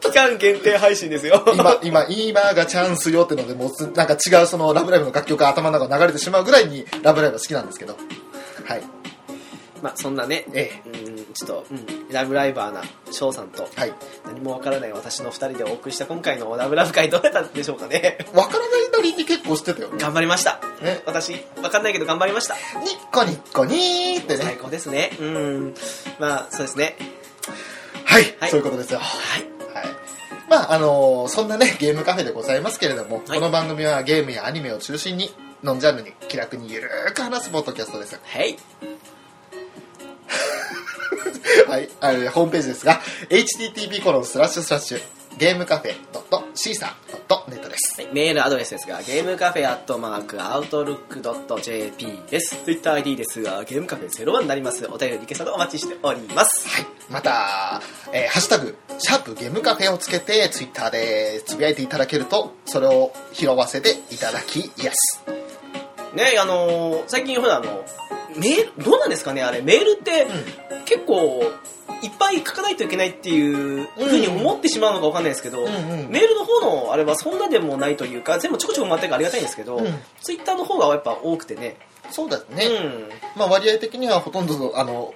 [0.00, 1.44] 期間限定配信ですよ。
[1.54, 7.96] 今今今がチャンスよってのでもうつなんか違うその「ラブライブ!」の楽曲が頭の中に流れてしまうぐらいに「ラブライブ!」は好きなんですけど。
[8.64, 8.95] はい
[9.86, 12.82] まあそんなね、えうんちょっと、うん、ラブライバーな
[13.12, 13.94] 翔さんとはい。
[14.24, 18.18] 何もわからない私の二人でお送りした今回のラブラブ会どうやったんでしょうかね。
[18.34, 19.98] わからないなりに結構知ってたよね。
[20.00, 20.60] 頑張りました。
[20.82, 22.56] ね私わかんないけど頑張りました。
[22.80, 25.10] ニッコニッコニーって最ね高ですね。
[25.20, 25.74] うん。
[26.18, 26.96] まあそうですね。
[28.04, 28.50] はい、はい。
[28.50, 28.98] そういうことですよ。
[28.98, 29.42] はい。
[29.72, 29.84] はい。
[30.50, 33.38] まああのーそんなねゲームカフェでございますけれども、はい。
[33.38, 35.30] この番組はゲームやアニメを中心に
[35.62, 38.18] ノンジャンルに気楽にゆるーく話すポッドキャストです。
[38.24, 38.56] はい
[41.68, 45.00] はい、あのホームページですが http コロンスラッシュスラッシュ
[45.38, 45.94] ゲームカフェ
[46.30, 52.56] .caesar.net ですはいメールアドレスですが、ゲームカフェアットマークアウトルックドット JP です。
[52.64, 54.86] TwitterID ですが、ゲームカフェ01になります。
[54.86, 56.66] お便りリクエストお待ちしております。
[56.68, 65.22] はい、また、えーハッシュタグ、シャープゲームカフェをつけて、ツイッターでつぶやいていただけると、それを拾わせていただきやす。
[66.14, 67.84] ね、あのー最近ほらあの、
[68.38, 70.26] メール、どうなんですかねあれ、メールって
[70.84, 71.42] 結構、
[72.02, 75.70] いっぱい書かないといけないっていうふうに思ってしまうのかわかんないですけど、うんう
[76.04, 79.84] んメールの方のあれはそんなでもないというか、全部ちょこちょこ回ってるからありがたいんですけど、うん。
[80.20, 81.76] ツイッターの方がやっぱ多くてね、
[82.10, 82.66] そうですね。
[82.66, 83.08] うん。
[83.36, 85.14] まあ割合的にはほとんど、あの、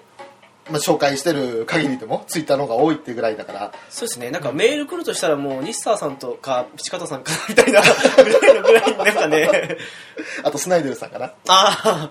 [0.71, 9.79] まあ、紹介してる限りでも、ツイッターの方が多いっていうぐらいだから、そうですね、なんかメール来るとしたらもう、西沢さんとか、ピチカタさんかみたいなぐらいのぐらいになんかね、
[10.45, 11.27] あとスナイデルさんかな。
[11.27, 12.11] ああ、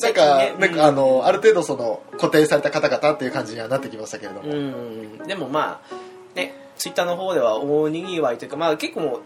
[0.00, 4.48] なんか、ねなんかあの、ある程度その、固定された方々っていう感じにはなってきましたけれども。
[4.48, 5.94] うん、でもまあ、
[6.36, 9.22] ね、ツイッターの方では大にぎわいというか、まあ結構、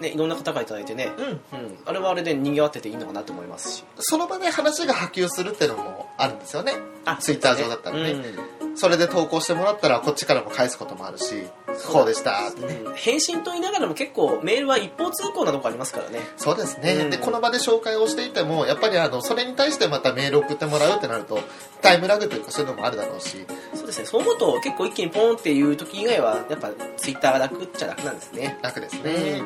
[0.00, 1.24] ね、いろんな方がいただいてね、うん。
[1.26, 1.40] うん、
[1.84, 3.84] あれはあれでにぎわってていいのかなと思いますし。
[3.98, 6.74] その場で話が波及するっていうのもあるんですよね。
[7.06, 8.10] あツイッター上だったらね。
[8.10, 8.76] うん。
[8.76, 11.46] それで投稿してもらったら、こっちからも返すこともあるし、
[11.90, 12.80] こうでしたってね。
[12.84, 16.20] うん返信と言いながらも結構メールは一方通行なとこありますからね。
[16.36, 17.10] そうですね、うん。
[17.10, 21.38] でこの場で紹介をしていてもやっぱりあのそれに対してまたメールを送ってもらうってなると
[21.82, 23.46] タイムラグというかそういうのもあるだろうし。
[23.74, 28.58] そうですね、そう思うと結構一気にポンっていう時以外は、やっぱツイッターが楽っちゃ楽なんですね。
[28.62, 29.42] 楽ですね、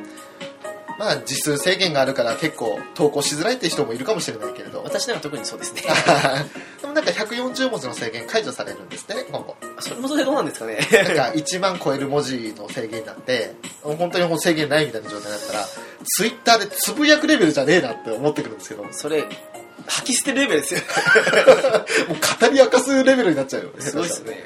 [1.01, 5.81] まあ時数制限があるから結構投稿しづらいって人もいるかもしれないけれど私なんか特にそうですね。
[6.83, 10.79] でもなんか140文字の制限解除されるんですね今後それもそれどうなんですかね。
[10.93, 15.69] なんか1万超える文字の制限になって本当にもう制限ないみたいな状態だったら
[16.05, 19.25] ツイッターでつぶやくレベルじゃねえなって思ってくるんですけどもうそれ、
[19.87, 20.81] 吐き捨てレベルですよ。
[22.41, 24.37] 語り明かすレベルになっちゃうよねすごいですね。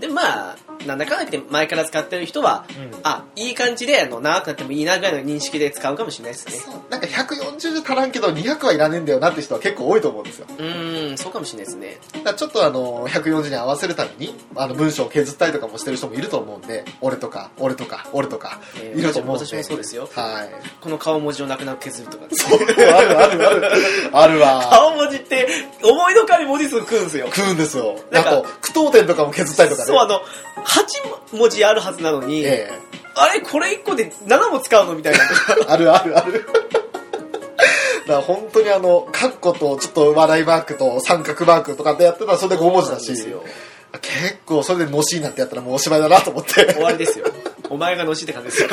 [0.00, 0.56] で、まあ、
[0.86, 3.00] なんだかんだ言って前から使ってる人は、うん。
[3.02, 6.74] あいい感じであの長くなってもいいなぐらいの認識で使うかもしれないですね。
[6.90, 10.46] なんか140じゃ足らんけど200はいらねえんだよなって人は結構多いと思うんですよ。
[10.48, 11.98] うーんそうかもしれないですね。
[12.36, 20.08] ちょっとあの140に合わせるためにあの文章を削ったりとかもしてる人もいると思うんで俺とか俺とか俺とかえーいると思うんで、私もそうですよ。
[20.14, 20.50] はい。
[20.80, 22.26] この顔文字をなくなく削るとか。
[22.30, 22.64] そうあ
[23.02, 23.66] るあるある
[24.12, 24.40] ある。
[24.40, 24.68] わ。
[24.70, 25.46] 顔文字って
[25.82, 27.26] 思いの代わり文字数食うんですよ。
[27.34, 27.98] 食うんですよ。
[28.10, 29.86] なんかあと句読点とかも削ったりとかね。
[29.86, 30.20] そうあの
[31.32, 32.70] 8文字あるはずなのに、え
[33.14, 35.18] あれこれ1個で7も使うのみたいな。
[35.18, 36.46] え あるあるある。
[38.06, 43.12] だから本当にあのカッコとちょっと笑いマークと三角マークとかってやってたらそれで5文字だし
[44.00, 46.72] 結構それでのしになってやったらもうおしまいだなと思って。
[46.72, 47.26] 終わりですよ。
[47.70, 48.68] お前がのしって感じですよ。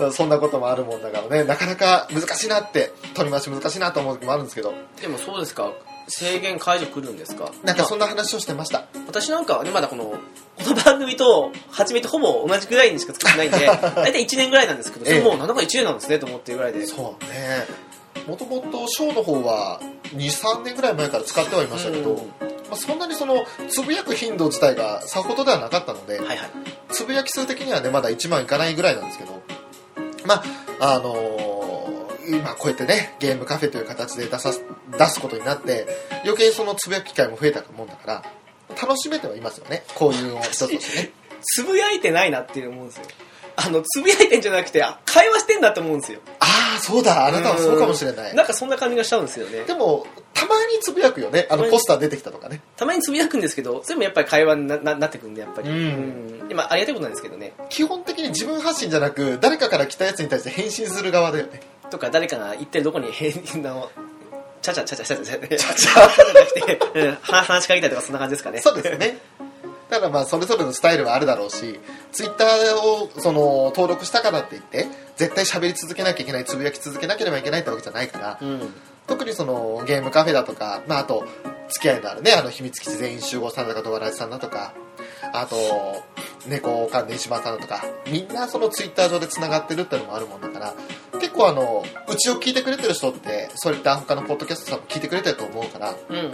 [0.12, 4.72] そんなこともあるもんだからねなかなか難しいなって取り回し難しいなと思う時もあるんですけど。
[5.00, 5.70] でもそうですか
[6.10, 7.52] 制限解除来るんですか？
[7.64, 8.86] なんかそんな話をしてました。
[9.06, 15.20] 私なんかはねまだこのこの番組と始めてほぼ同じぐらいにしか作ってないんで 大体1年ぐらいなんですけど、ええ。
[15.22, 16.86] もうなんだか1年なんですねと思ってるぐらいで。
[16.86, 17.66] そうね。
[18.26, 19.80] もともとショーの方は
[20.14, 22.16] 23年ぐらい前から使ってはいましたけど、うん。
[22.18, 22.24] ま
[22.72, 26.38] あ、そんなにそのつぶやく頻度自体がさほどではなかったので、はいはい。
[26.90, 29.40] つぶやき数的にはねまだ1万いかないぐらいなんですけど
[30.26, 30.42] ま
[30.80, 31.49] ああのー
[32.36, 34.62] 今こうやってねゲームカフェという形で出さす
[34.98, 35.86] 出すことになって
[36.24, 38.24] 余計そのつぶやく機会も増えたもんだから
[38.80, 39.84] 楽しめてはいますよね。
[39.94, 41.10] こういうのを一つとしてね。
[41.42, 43.04] つぶやいてないなって思うんですよ。
[43.56, 46.20] あのつぶやいてんじゃなくてあ会話してんだって思うんですよ。
[46.38, 47.26] ああそうだ。
[47.26, 48.34] あなたはそうかもしれない。
[48.34, 49.64] なんかそんな感じがしちゃうんですよね。
[49.64, 51.46] でもたまにつぶやくよね。
[51.50, 52.60] あのポスター出てきたとかね。
[52.76, 55.68] たまにつぶやくんですけどそれもやっぱり会話になななってくんでやっぱり。
[55.68, 55.76] うん。
[55.76, 56.48] うん。
[56.48, 57.52] でまあありがたいことなんですけどね。
[57.68, 61.60] 基本的に自分発信じゃなく誰かから来たやつに対して返信する側だよね
[61.90, 63.90] とか誰かが言ってるどこに変の
[64.62, 65.56] ちゃちゃちゃちゃちゃちゃちゃちゃ。
[65.58, 69.18] ちゃじゃなくて、うん、話話しかけたりとかそんな感じですかねそうですね
[69.88, 71.80] だからまあそれぞれのスタイルはあるだろうし
[72.12, 74.86] ツイッターをその登録したからって言って
[75.16, 78.72] 絶対喋り続けなきゃいけないつぶやき続けなければいけないってわけじゃないからうん
[79.06, 81.24] 特にそのゲームカフェだとか、まあ、あと
[81.68, 84.72] 付き合いのあるねあの秘密基地全員集合さんだとかドアラジさんだとか
[85.32, 85.56] あと
[86.46, 90.74] 猫関連島さんだとかみんなそのツイッター上でつながってるっていうのもあるもんだから
[91.20, 96.32] 結構あのうちを聞いてくれてる人ってそういった他のポッドキャストさんも聞いてくれてると思うからうんうん。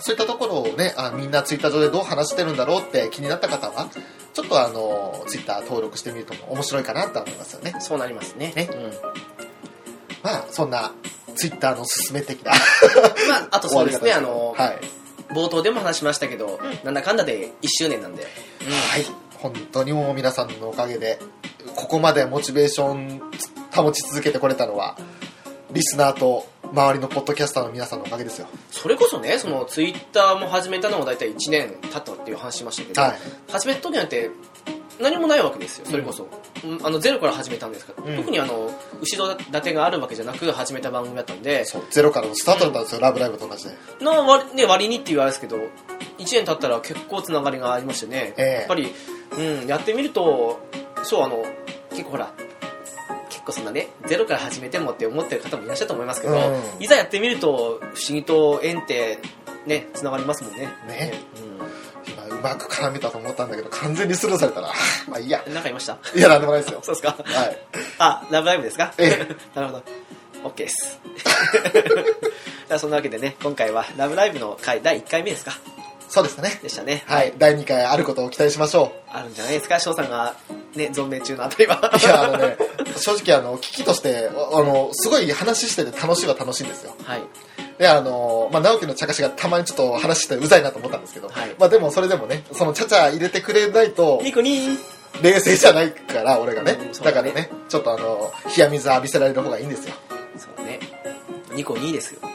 [0.00, 3.88] そういったところをねあみんなツイッター上でどう話してるんだろうって気になった方は
[4.34, 7.74] ちょっとあのツイッター登録してみると面白いかなとは思いますよね。
[7.78, 8.52] そうなりますね。
[8.56, 8.68] ね。
[8.72, 8.92] うん。
[10.22, 10.92] まあそんな
[11.36, 12.58] ツイッターのすすめ的なま
[13.36, 15.03] ああとそうですねあのはい
[15.34, 19.04] 冒頭でも話しましたけど、なんだかんだで1周年なんで、はい、
[19.38, 21.18] 本当にもう皆さんのおかげで
[21.74, 23.20] ここまでモチベーション
[23.72, 24.96] 保ち続けてこれたのは
[25.72, 28.46] リスナーと周りのポッドキャスターの皆さんのおかげですよ。
[28.70, 33.18] それこそねそのツイッターも始めたのも大体1年経ったっていう話しましたけど、はい。
[33.48, 34.30] 始めた時なんて
[35.00, 36.28] 何もないわけですよそれこそ、
[36.64, 36.86] うん。
[36.86, 38.16] あのゼロから始めたんですから、うん。
[38.16, 38.70] 特にあの
[39.00, 43.74] 後ろ盾があるわけじゃなく始めた番組だったんでそうゼロからのスタートだったんですよ、ラブライブと同じで。
[44.00, 45.62] の割,、ね、割にって言われですけど1
[46.18, 48.52] 年経ったら結構つながりがありましてね、ええ。
[48.60, 48.92] やっぱり、
[49.36, 50.60] うん、やってみると
[51.02, 51.44] そうあの
[51.90, 52.32] 結構ほら
[53.28, 56.82] 結構そんなねゼロから始めてもって思ってる方もいらっしゃると思いますけど、うん。
[56.82, 59.18] いざやってみると不思議と縁って
[59.66, 60.68] ねつながりますもんね。
[60.86, 61.12] ね。
[61.36, 61.63] う今う
[62.44, 64.68] まく絡めたと思ったんだけど完全にスルーされたな
[65.08, 65.42] まあいいや。
[65.48, 65.98] ん、なんかいました？
[66.14, 66.80] いやなんでもないですよ。
[66.82, 67.16] そうですか？
[67.24, 67.58] はい。
[67.98, 68.92] あラブライブですか？
[68.98, 69.82] え なるほど。
[70.50, 70.98] OK です。
[72.68, 75.52] じゃあそんなわけでね今回はラブライブの回第1回目ですか？
[76.08, 76.60] そうでしたね。
[76.62, 77.02] でしたね。
[77.06, 77.32] はい。
[77.38, 79.80] 第2回あることを期待しましょあるんじゃないですか？
[79.80, 80.34] 翔さんが
[80.74, 81.90] ね存命中のあたりは。
[81.92, 82.56] ういやあのね
[82.96, 86.94] 正直あの危機としてああのすごい話してて楽しいは楽しいんですよ。
[87.04, 87.22] はい
[87.78, 91.54] であのまあ、直樹の茶化しがたまにちょっと話してうざいなと思ったんですけど、はい。
[91.58, 96.72] まあでもそれでもねそのちゃちゃ入れてくれないとニコニー冷静じゃないから俺がね。
[96.72, 96.92] うんだね。
[97.02, 99.94] だからねちょっとあの冷や水浴びせられる方がいいんですよ。
[100.38, 100.78] そうね。
[101.54, 102.20] ニコニーですよ。
[102.22, 102.28] は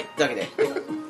[0.00, 0.48] いというわけで。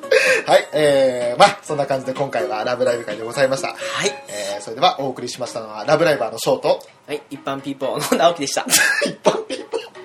[0.47, 3.73] はいえー、まあそんな感じで今回は「ラブライブ!」会でございました、は
[4.05, 4.23] い。
[4.29, 8.65] えー、それではお送りしましたのは「ラブライバー」のショートはい一般ピーポーの直樹でした。
[9.03, 9.96] 一般ピーポー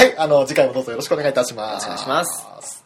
[0.00, 1.84] はいあの次回もどうぞよろしくお願いいたします。
[1.84, 2.79] お願いします。